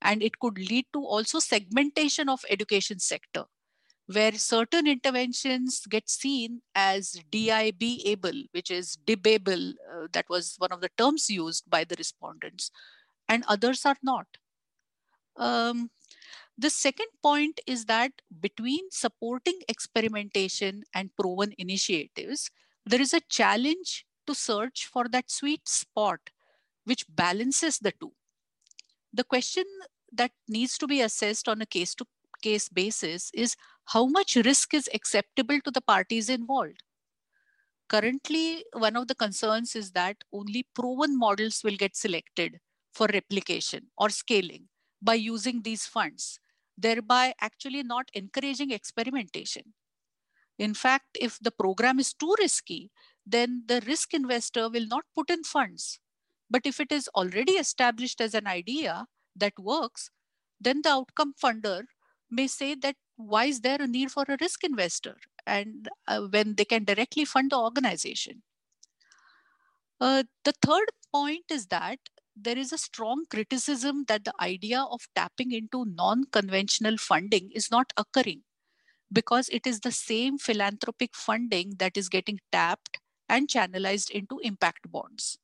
And 0.00 0.22
it 0.22 0.38
could 0.40 0.58
lead 0.58 0.86
to 0.94 1.00
also 1.04 1.38
segmentation 1.38 2.28
of 2.28 2.44
education 2.50 2.98
sector, 2.98 3.44
where 4.06 4.32
certain 4.32 4.86
interventions 4.86 5.84
get 5.88 6.08
seen 6.08 6.62
as 6.74 7.20
DIB 7.30 7.82
able, 8.04 8.42
which 8.52 8.70
is 8.70 8.96
DIBable, 9.06 9.74
uh, 9.94 10.06
that 10.12 10.26
was 10.28 10.56
one 10.58 10.72
of 10.72 10.80
the 10.80 10.90
terms 10.98 11.30
used 11.30 11.68
by 11.68 11.84
the 11.84 11.94
respondents, 11.96 12.70
and 13.28 13.44
others 13.46 13.84
are 13.86 13.98
not. 14.02 14.26
Um, 15.36 15.90
the 16.58 16.70
second 16.70 17.08
point 17.22 17.60
is 17.66 17.86
that 17.86 18.12
between 18.40 18.90
supporting 18.90 19.58
experimentation 19.68 20.84
and 20.94 21.10
proven 21.16 21.52
initiatives, 21.58 22.50
there 22.84 23.00
is 23.00 23.14
a 23.14 23.20
challenge 23.28 24.04
to 24.26 24.34
search 24.34 24.86
for 24.86 25.08
that 25.08 25.30
sweet 25.30 25.66
spot 25.68 26.20
which 26.84 27.06
balances 27.08 27.78
the 27.78 27.92
two. 28.00 28.12
The 29.12 29.24
question 29.24 29.64
that 30.12 30.32
needs 30.48 30.76
to 30.78 30.86
be 30.86 31.00
assessed 31.00 31.48
on 31.48 31.62
a 31.62 31.66
case 31.66 31.94
to 31.96 32.06
case 32.42 32.68
basis 32.68 33.30
is 33.32 33.56
how 33.86 34.06
much 34.06 34.36
risk 34.36 34.74
is 34.74 34.88
acceptable 34.92 35.60
to 35.60 35.70
the 35.70 35.80
parties 35.80 36.28
involved. 36.28 36.82
Currently, 37.88 38.64
one 38.72 38.96
of 38.96 39.06
the 39.06 39.14
concerns 39.14 39.76
is 39.76 39.92
that 39.92 40.16
only 40.32 40.66
proven 40.74 41.18
models 41.18 41.62
will 41.62 41.76
get 41.76 41.96
selected 41.96 42.58
for 42.92 43.06
replication 43.12 43.88
or 43.96 44.10
scaling 44.10 44.68
by 45.02 45.14
using 45.14 45.62
these 45.62 45.86
funds, 45.86 46.40
thereby 46.78 47.34
actually 47.40 47.82
not 47.82 48.10
encouraging 48.14 48.70
experimentation. 48.70 49.74
In 50.58 50.74
fact, 50.74 51.18
if 51.20 51.38
the 51.40 51.50
program 51.50 51.98
is 51.98 52.14
too 52.14 52.34
risky, 52.38 52.90
then 53.26 53.64
the 53.66 53.82
risk 53.86 54.14
investor 54.14 54.68
will 54.68 54.86
not 54.86 55.04
put 55.14 55.30
in 55.30 55.44
funds. 55.44 56.00
But 56.50 56.66
if 56.66 56.80
it 56.80 56.92
is 56.92 57.08
already 57.14 57.52
established 57.52 58.20
as 58.20 58.34
an 58.34 58.46
idea 58.46 59.06
that 59.36 59.58
works, 59.58 60.10
then 60.60 60.82
the 60.82 60.90
outcome 60.90 61.34
funder 61.42 61.84
may 62.30 62.46
say 62.46 62.74
that 62.76 62.96
why 63.16 63.46
is 63.46 63.60
there 63.60 63.80
a 63.80 63.86
need 63.86 64.10
for 64.10 64.24
a 64.28 64.36
risk 64.40 64.64
investor 64.64 65.16
and 65.46 65.88
uh, 66.08 66.22
when 66.22 66.54
they 66.56 66.64
can 66.64 66.84
directly 66.84 67.24
fund 67.24 67.50
the 67.50 67.58
organization 67.58 68.42
uh, 70.00 70.24
the 70.44 70.52
third 70.64 70.88
point 71.12 71.44
is 71.50 71.66
that 71.68 71.98
there 72.36 72.58
is 72.58 72.72
a 72.72 72.78
strong 72.78 73.24
criticism 73.30 74.04
that 74.08 74.24
the 74.24 74.34
idea 74.40 74.80
of 74.82 75.00
tapping 75.14 75.52
into 75.52 75.84
non-conventional 75.84 76.96
funding 76.98 77.50
is 77.54 77.70
not 77.70 77.92
occurring 77.96 78.42
because 79.12 79.48
it 79.50 79.66
is 79.66 79.80
the 79.80 79.92
same 79.92 80.38
philanthropic 80.38 81.14
funding 81.14 81.74
that 81.78 81.96
is 81.96 82.08
getting 82.08 82.38
tapped 82.50 82.98
and 83.28 83.48
channelized 83.48 84.10
into 84.10 84.38
impact 84.42 84.90
bonds 84.90 85.38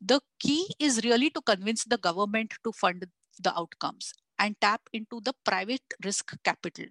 the 0.00 0.20
key 0.38 0.68
is 0.78 1.02
really 1.04 1.30
to 1.30 1.40
convince 1.40 1.84
the 1.84 1.98
government 1.98 2.54
to 2.62 2.72
fund 2.72 3.06
the 3.40 3.58
outcomes 3.58 4.12
and 4.38 4.60
tap 4.60 4.82
into 4.92 5.20
the 5.22 5.32
private 5.44 5.82
risk 6.04 6.36
capital. 6.44 6.86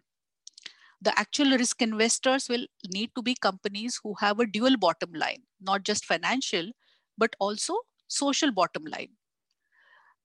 The 1.01 1.17
actual 1.19 1.51
risk 1.57 1.81
investors 1.81 2.47
will 2.49 2.65
need 2.91 3.11
to 3.15 3.21
be 3.21 3.35
companies 3.35 3.99
who 4.01 4.15
have 4.19 4.39
a 4.39 4.47
dual 4.47 4.77
bottom 4.77 5.13
line, 5.13 5.43
not 5.61 5.83
just 5.83 6.05
financial, 6.05 6.71
but 7.17 7.35
also 7.39 7.77
social 8.13 8.51
bottom 8.51 8.85
line. 8.85 9.09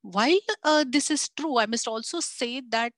While 0.03 0.38
uh, 0.62 0.85
this 0.88 1.11
is 1.11 1.29
true, 1.29 1.59
I 1.59 1.66
must 1.66 1.88
also 1.88 2.20
say 2.20 2.62
that 2.70 2.92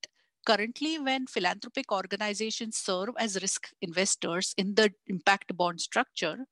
currently, 0.46 0.98
when 0.98 1.26
philanthropic 1.26 1.92
organizations 1.92 2.76
serve 2.76 3.10
as 3.18 3.40
risk 3.42 3.68
investors 3.80 4.54
in 4.56 4.74
the 4.74 4.92
impact 5.06 5.56
bond 5.56 5.80
structure, 5.80 6.46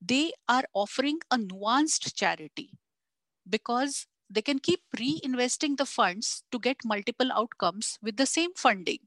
they 0.00 0.32
are 0.48 0.64
offering 0.74 1.18
a 1.30 1.38
nuanced 1.38 2.14
charity 2.14 2.70
because 3.48 4.06
they 4.30 4.42
can 4.42 4.58
keep 4.58 4.80
reinvesting 4.96 5.76
the 5.76 5.86
funds 5.86 6.42
to 6.50 6.58
get 6.58 6.76
multiple 6.84 7.30
outcomes 7.32 7.98
with 8.02 8.16
the 8.16 8.26
same 8.26 8.54
funding. 8.54 8.98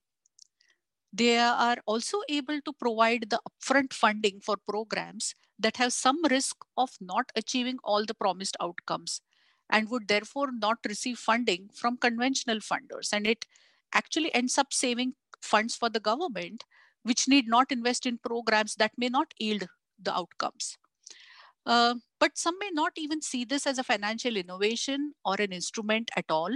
They 1.12 1.39
are 1.39 1.78
also 1.86 2.19
able 2.30 2.60
to 2.62 2.73
provide 2.73 3.30
the 3.30 3.39
upfront 3.49 3.93
funding 3.93 4.39
for 4.41 4.56
programs 4.58 5.34
that 5.59 5.77
have 5.77 5.93
some 5.93 6.23
risk 6.25 6.57
of 6.77 6.91
not 6.99 7.31
achieving 7.35 7.77
all 7.83 8.05
the 8.05 8.13
promised 8.13 8.57
outcomes 8.61 9.21
and 9.69 9.89
would 9.89 10.07
therefore 10.07 10.49
not 10.51 10.77
receive 10.87 11.17
funding 11.17 11.69
from 11.73 11.97
conventional 11.97 12.57
funders. 12.57 13.11
And 13.11 13.25
it 13.25 13.45
actually 13.93 14.33
ends 14.33 14.57
up 14.57 14.73
saving 14.73 15.13
funds 15.41 15.75
for 15.75 15.89
the 15.89 15.99
government, 15.99 16.63
which 17.03 17.27
need 17.27 17.47
not 17.47 17.71
invest 17.71 18.05
in 18.05 18.17
programs 18.17 18.75
that 18.75 18.91
may 18.97 19.09
not 19.09 19.33
yield 19.39 19.67
the 20.01 20.13
outcomes. 20.13 20.77
Uh, 21.65 21.95
but 22.19 22.37
some 22.37 22.55
may 22.59 22.69
not 22.71 22.91
even 22.95 23.21
see 23.21 23.43
this 23.43 23.65
as 23.65 23.77
a 23.79 23.83
financial 23.83 24.37
innovation 24.37 25.13
or 25.23 25.35
an 25.39 25.51
instrument 25.51 26.11
at 26.15 26.25
all, 26.29 26.51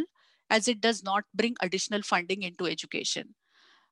as 0.49 0.67
it 0.67 0.81
does 0.81 1.03
not 1.03 1.23
bring 1.33 1.55
additional 1.61 2.01
funding 2.01 2.43
into 2.43 2.65
education. 2.65 3.33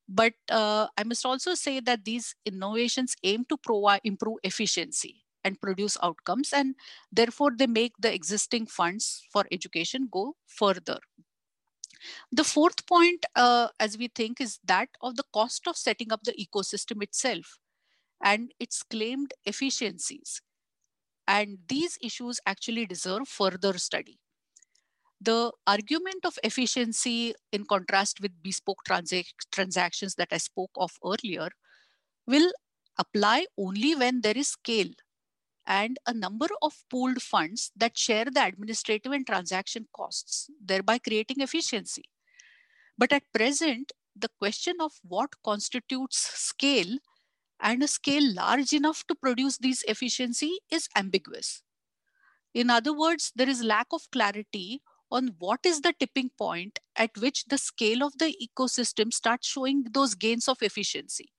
But 0.09 0.33
uh, 0.49 0.87
I 0.97 1.03
must 1.03 1.25
also 1.25 1.53
say 1.53 1.79
that 1.81 2.05
these 2.05 2.35
innovations 2.45 3.15
aim 3.23 3.45
to 3.49 3.57
provide, 3.57 4.01
improve 4.03 4.37
efficiency 4.43 5.25
and 5.43 5.59
produce 5.61 5.97
outcomes, 6.01 6.53
and 6.53 6.75
therefore 7.11 7.51
they 7.57 7.67
make 7.67 7.93
the 7.99 8.13
existing 8.13 8.67
funds 8.67 9.25
for 9.31 9.45
education 9.51 10.07
go 10.11 10.35
further. 10.45 10.99
The 12.31 12.43
fourth 12.43 12.85
point, 12.85 13.25
uh, 13.35 13.69
as 13.79 13.97
we 13.97 14.07
think, 14.07 14.39
is 14.39 14.59
that 14.63 14.89
of 15.01 15.15
the 15.17 15.25
cost 15.33 15.67
of 15.67 15.77
setting 15.77 16.11
up 16.11 16.23
the 16.23 16.33
ecosystem 16.33 17.03
itself 17.03 17.59
and 18.23 18.53
its 18.59 18.83
claimed 18.83 19.33
efficiencies. 19.45 20.41
And 21.27 21.59
these 21.67 21.97
issues 22.01 22.39
actually 22.45 22.85
deserve 22.87 23.27
further 23.29 23.77
study. 23.79 24.19
The 25.19 25.51
argument 25.65 26.25
of 26.25 26.37
efficiency, 26.43 27.33
in 27.51 27.65
contrast 27.65 28.21
with 28.21 28.41
bespoke 28.43 28.83
transactions 29.51 30.15
that 30.15 30.29
I 30.31 30.37
spoke 30.37 30.71
of 30.75 30.91
earlier, 31.03 31.49
will 32.27 32.51
apply 32.97 33.47
only 33.57 33.95
when 33.95 34.21
there 34.21 34.37
is 34.37 34.49
scale 34.49 34.91
and 35.65 35.97
a 36.07 36.13
number 36.13 36.47
of 36.61 36.83
pooled 36.89 37.21
funds 37.21 37.71
that 37.75 37.97
share 37.97 38.25
the 38.25 38.45
administrative 38.45 39.11
and 39.11 39.25
transaction 39.27 39.87
costs, 39.95 40.49
thereby 40.63 40.97
creating 40.99 41.41
efficiency. 41.41 42.03
But 42.97 43.11
at 43.13 43.31
present, 43.33 43.91
the 44.15 44.29
question 44.39 44.75
of 44.79 44.93
what 45.03 45.41
constitutes 45.43 46.17
scale 46.17 46.97
and 47.59 47.83
a 47.83 47.87
scale 47.87 48.33
large 48.33 48.73
enough 48.73 49.05
to 49.07 49.15
produce 49.15 49.57
these 49.57 49.83
efficiency 49.87 50.59
is 50.71 50.89
ambiguous. 50.95 51.63
In 52.53 52.69
other 52.69 52.93
words, 52.93 53.31
there 53.35 53.49
is 53.49 53.63
lack 53.63 53.87
of 53.91 54.09
clarity 54.11 54.81
on 55.11 55.35
what 55.39 55.59
is 55.65 55.81
the 55.81 55.93
tipping 55.99 56.29
point 56.37 56.79
at 56.95 57.11
which 57.17 57.45
the 57.45 57.57
scale 57.57 58.03
of 58.03 58.17
the 58.17 58.35
ecosystem 58.41 59.13
starts 59.13 59.47
showing 59.47 59.85
those 59.91 60.15
gains 60.15 60.47
of 60.47 60.57
efficiency. 60.61 61.31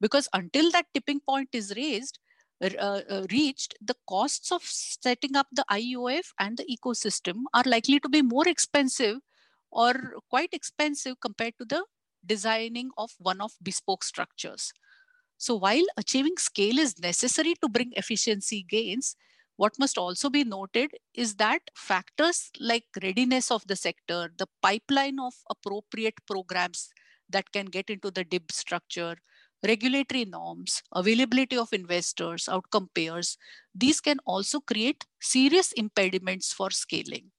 Because 0.00 0.28
until 0.32 0.70
that 0.72 0.86
tipping 0.94 1.20
point 1.20 1.50
is 1.52 1.74
raised, 1.76 2.18
uh, 2.62 3.00
uh, 3.08 3.26
reached, 3.30 3.74
the 3.80 3.94
costs 4.08 4.52
of 4.52 4.62
setting 4.62 5.36
up 5.36 5.46
the 5.52 5.64
IOF 5.70 6.26
and 6.38 6.56
the 6.56 6.64
ecosystem 6.64 7.44
are 7.54 7.62
likely 7.64 8.00
to 8.00 8.08
be 8.08 8.22
more 8.22 8.46
expensive 8.46 9.18
or 9.70 9.94
quite 10.28 10.52
expensive 10.52 11.20
compared 11.20 11.54
to 11.58 11.64
the 11.64 11.84
designing 12.26 12.90
of 12.98 13.10
one-off 13.18 13.54
bespoke 13.62 14.04
structures. 14.04 14.72
So 15.38 15.54
while 15.56 15.84
achieving 15.96 16.36
scale 16.36 16.78
is 16.78 16.98
necessary 17.00 17.54
to 17.62 17.68
bring 17.68 17.92
efficiency 17.96 18.62
gains, 18.68 19.16
what 19.60 19.78
must 19.78 19.98
also 19.98 20.30
be 20.30 20.42
noted 20.42 20.92
is 21.12 21.34
that 21.34 21.60
factors 21.76 22.50
like 22.58 22.86
readiness 23.02 23.50
of 23.50 23.66
the 23.66 23.76
sector, 23.76 24.32
the 24.38 24.46
pipeline 24.62 25.20
of 25.20 25.34
appropriate 25.50 26.14
programs 26.26 26.88
that 27.28 27.52
can 27.52 27.66
get 27.66 27.90
into 27.90 28.10
the 28.10 28.24
DIB 28.24 28.50
structure, 28.50 29.16
regulatory 29.62 30.24
norms, 30.24 30.82
availability 30.94 31.58
of 31.58 31.74
investors, 31.74 32.48
outcome 32.48 32.88
payers, 32.94 33.36
these 33.74 34.00
can 34.00 34.16
also 34.24 34.60
create 34.60 35.04
serious 35.20 35.72
impediments 35.72 36.54
for 36.54 36.70
scaling. 36.70 37.30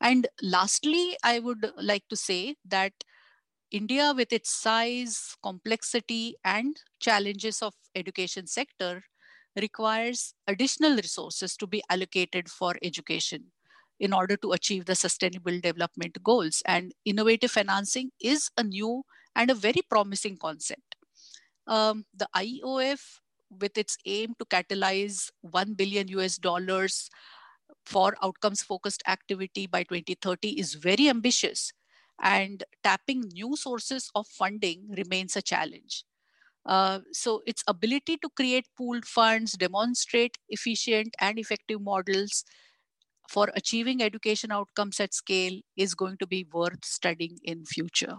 And 0.00 0.26
lastly, 0.42 1.18
I 1.22 1.40
would 1.40 1.70
like 1.76 2.08
to 2.08 2.16
say 2.16 2.56
that 2.64 2.94
India, 3.70 4.14
with 4.16 4.32
its 4.32 4.50
size, 4.50 5.36
complexity, 5.42 6.36
and 6.46 6.80
challenges 6.98 7.60
of 7.60 7.74
education 7.94 8.46
sector, 8.46 9.02
requires 9.56 10.34
additional 10.46 10.96
resources 10.96 11.56
to 11.56 11.66
be 11.66 11.82
allocated 11.90 12.48
for 12.50 12.74
education 12.82 13.44
in 13.98 14.12
order 14.12 14.36
to 14.36 14.52
achieve 14.52 14.84
the 14.84 14.94
sustainable 14.94 15.58
development 15.60 16.22
goals. 16.22 16.62
And 16.66 16.92
innovative 17.04 17.50
financing 17.50 18.10
is 18.20 18.50
a 18.58 18.62
new 18.62 19.04
and 19.34 19.50
a 19.50 19.54
very 19.54 19.82
promising 19.88 20.36
concept. 20.36 20.96
Um, 21.66 22.04
the 22.14 22.28
IOF, 22.36 23.20
with 23.60 23.78
its 23.78 23.96
aim 24.04 24.34
to 24.38 24.44
catalyze 24.44 25.30
1 25.40 25.74
billion 25.74 26.08
US 26.08 26.36
dollars 26.36 27.08
for 27.84 28.14
outcomes 28.22 28.62
focused 28.62 29.02
activity 29.06 29.66
by 29.66 29.84
2030 29.84 30.58
is 30.58 30.74
very 30.74 31.08
ambitious, 31.08 31.72
and 32.20 32.64
tapping 32.82 33.20
new 33.32 33.56
sources 33.56 34.10
of 34.14 34.26
funding 34.26 34.88
remains 34.96 35.36
a 35.36 35.42
challenge. 35.42 36.04
Uh, 36.66 37.00
so, 37.12 37.42
its 37.46 37.62
ability 37.68 38.18
to 38.18 38.28
create 38.36 38.66
pooled 38.76 39.06
funds, 39.06 39.52
demonstrate 39.52 40.38
efficient 40.48 41.14
and 41.20 41.38
effective 41.38 41.80
models 41.80 42.44
for 43.28 43.50
achieving 43.54 44.02
education 44.02 44.50
outcomes 44.52 45.00
at 45.00 45.14
scale 45.14 45.60
is 45.76 45.94
going 45.94 46.16
to 46.18 46.26
be 46.26 46.44
worth 46.52 46.84
studying 46.84 47.38
in 47.44 47.64
future. 47.64 48.18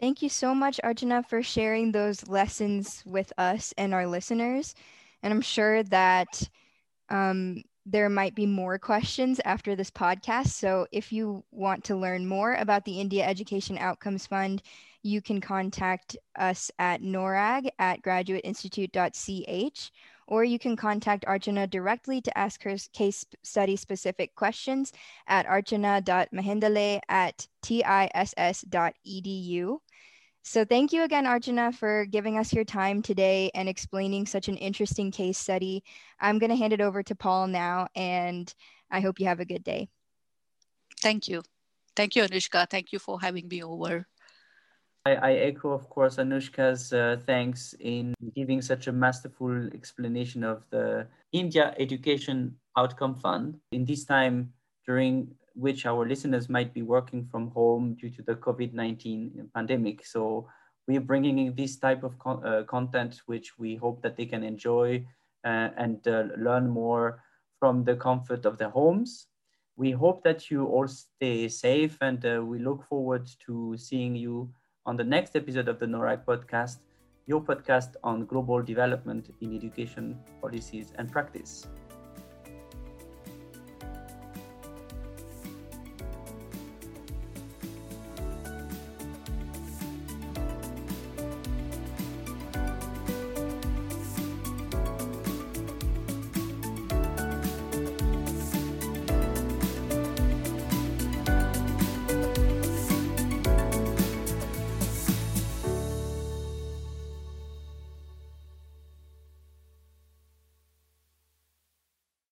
Thank 0.00 0.22
you 0.22 0.28
so 0.28 0.54
much, 0.54 0.80
Archana, 0.84 1.26
for 1.26 1.42
sharing 1.42 1.92
those 1.92 2.28
lessons 2.28 3.02
with 3.06 3.32
us 3.38 3.72
and 3.76 3.94
our 3.94 4.06
listeners. 4.06 4.74
And 5.22 5.32
I'm 5.32 5.40
sure 5.42 5.82
that 5.84 6.48
um, 7.10 7.62
there 7.88 8.08
might 8.08 8.34
be 8.34 8.46
more 8.46 8.78
questions 8.78 9.40
after 9.44 9.76
this 9.76 9.92
podcast. 9.92 10.48
So 10.48 10.88
if 10.90 11.12
you 11.12 11.44
want 11.52 11.84
to 11.84 11.94
learn 11.94 12.26
more 12.26 12.54
about 12.54 12.84
the 12.84 13.00
India 13.00 13.24
Education 13.24 13.78
Outcomes 13.78 14.26
Fund, 14.26 14.60
you 15.04 15.22
can 15.22 15.40
contact 15.40 16.16
us 16.36 16.72
at 16.80 17.00
norrag 17.00 17.68
at 17.78 18.02
graduateinstitute.ch 18.02 19.92
or 20.26 20.42
you 20.42 20.58
can 20.58 20.74
contact 20.74 21.24
Archana 21.26 21.70
directly 21.70 22.20
to 22.20 22.36
ask 22.36 22.64
her 22.64 22.74
case 22.92 23.24
study 23.44 23.76
specific 23.76 24.34
questions 24.34 24.92
at 25.28 25.46
archana.mehendale 25.46 26.98
at 27.08 27.46
tiss.edu. 27.62 28.18
So 30.48 30.64
thank 30.64 30.92
you 30.92 31.02
again, 31.02 31.24
Archana, 31.24 31.74
for 31.74 32.06
giving 32.06 32.38
us 32.38 32.52
your 32.52 32.64
time 32.64 33.02
today 33.02 33.50
and 33.52 33.68
explaining 33.68 34.26
such 34.26 34.46
an 34.46 34.56
interesting 34.56 35.10
case 35.10 35.38
study. 35.38 35.82
I'm 36.20 36.38
going 36.38 36.50
to 36.50 36.56
hand 36.56 36.72
it 36.72 36.80
over 36.80 37.02
to 37.02 37.16
Paul 37.16 37.48
now, 37.48 37.88
and 37.96 38.54
I 38.88 39.00
hope 39.00 39.18
you 39.18 39.26
have 39.26 39.40
a 39.40 39.44
good 39.44 39.64
day. 39.64 39.88
Thank 41.00 41.26
you. 41.26 41.42
Thank 41.96 42.14
you, 42.14 42.22
Anushka. 42.22 42.70
Thank 42.70 42.92
you 42.92 43.00
for 43.00 43.20
having 43.20 43.48
me 43.48 43.64
over. 43.64 44.06
I, 45.04 45.14
I 45.16 45.32
echo, 45.32 45.72
of 45.72 45.90
course, 45.90 46.14
Anushka's 46.14 46.92
uh, 46.92 47.16
thanks 47.26 47.74
in 47.80 48.14
giving 48.36 48.62
such 48.62 48.86
a 48.86 48.92
masterful 48.92 49.66
explanation 49.74 50.44
of 50.44 50.62
the 50.70 51.08
India 51.32 51.74
Education 51.76 52.54
Outcome 52.78 53.16
Fund. 53.16 53.58
In 53.72 53.84
this 53.84 54.04
time 54.04 54.52
during 54.86 55.34
which 55.56 55.86
our 55.86 56.06
listeners 56.06 56.48
might 56.48 56.74
be 56.74 56.82
working 56.82 57.26
from 57.30 57.50
home 57.50 57.94
due 57.94 58.10
to 58.10 58.22
the 58.22 58.34
COVID-19 58.34 59.52
pandemic. 59.54 60.04
So 60.04 60.48
we're 60.86 61.00
bringing 61.00 61.38
in 61.38 61.54
this 61.54 61.76
type 61.76 62.04
of 62.04 62.14
uh, 62.26 62.62
content, 62.64 63.22
which 63.26 63.58
we 63.58 63.74
hope 63.74 64.02
that 64.02 64.16
they 64.16 64.26
can 64.26 64.44
enjoy 64.44 65.04
uh, 65.44 65.70
and 65.76 66.06
uh, 66.06 66.24
learn 66.36 66.68
more 66.68 67.22
from 67.58 67.84
the 67.84 67.96
comfort 67.96 68.44
of 68.44 68.58
their 68.58 68.68
homes. 68.68 69.28
We 69.76 69.90
hope 69.90 70.22
that 70.24 70.50
you 70.50 70.66
all 70.66 70.88
stay 70.88 71.48
safe 71.48 71.96
and 72.00 72.24
uh, 72.24 72.42
we 72.44 72.58
look 72.58 72.84
forward 72.84 73.28
to 73.46 73.76
seeing 73.78 74.14
you 74.14 74.50
on 74.84 74.96
the 74.96 75.04
next 75.04 75.36
episode 75.36 75.68
of 75.68 75.78
the 75.78 75.86
NORRAG 75.86 76.24
podcast, 76.24 76.78
your 77.26 77.40
podcast 77.40 77.96
on 78.04 78.26
global 78.26 78.62
development 78.62 79.30
in 79.40 79.54
education 79.56 80.18
policies 80.40 80.92
and 80.96 81.10
practice. 81.10 81.66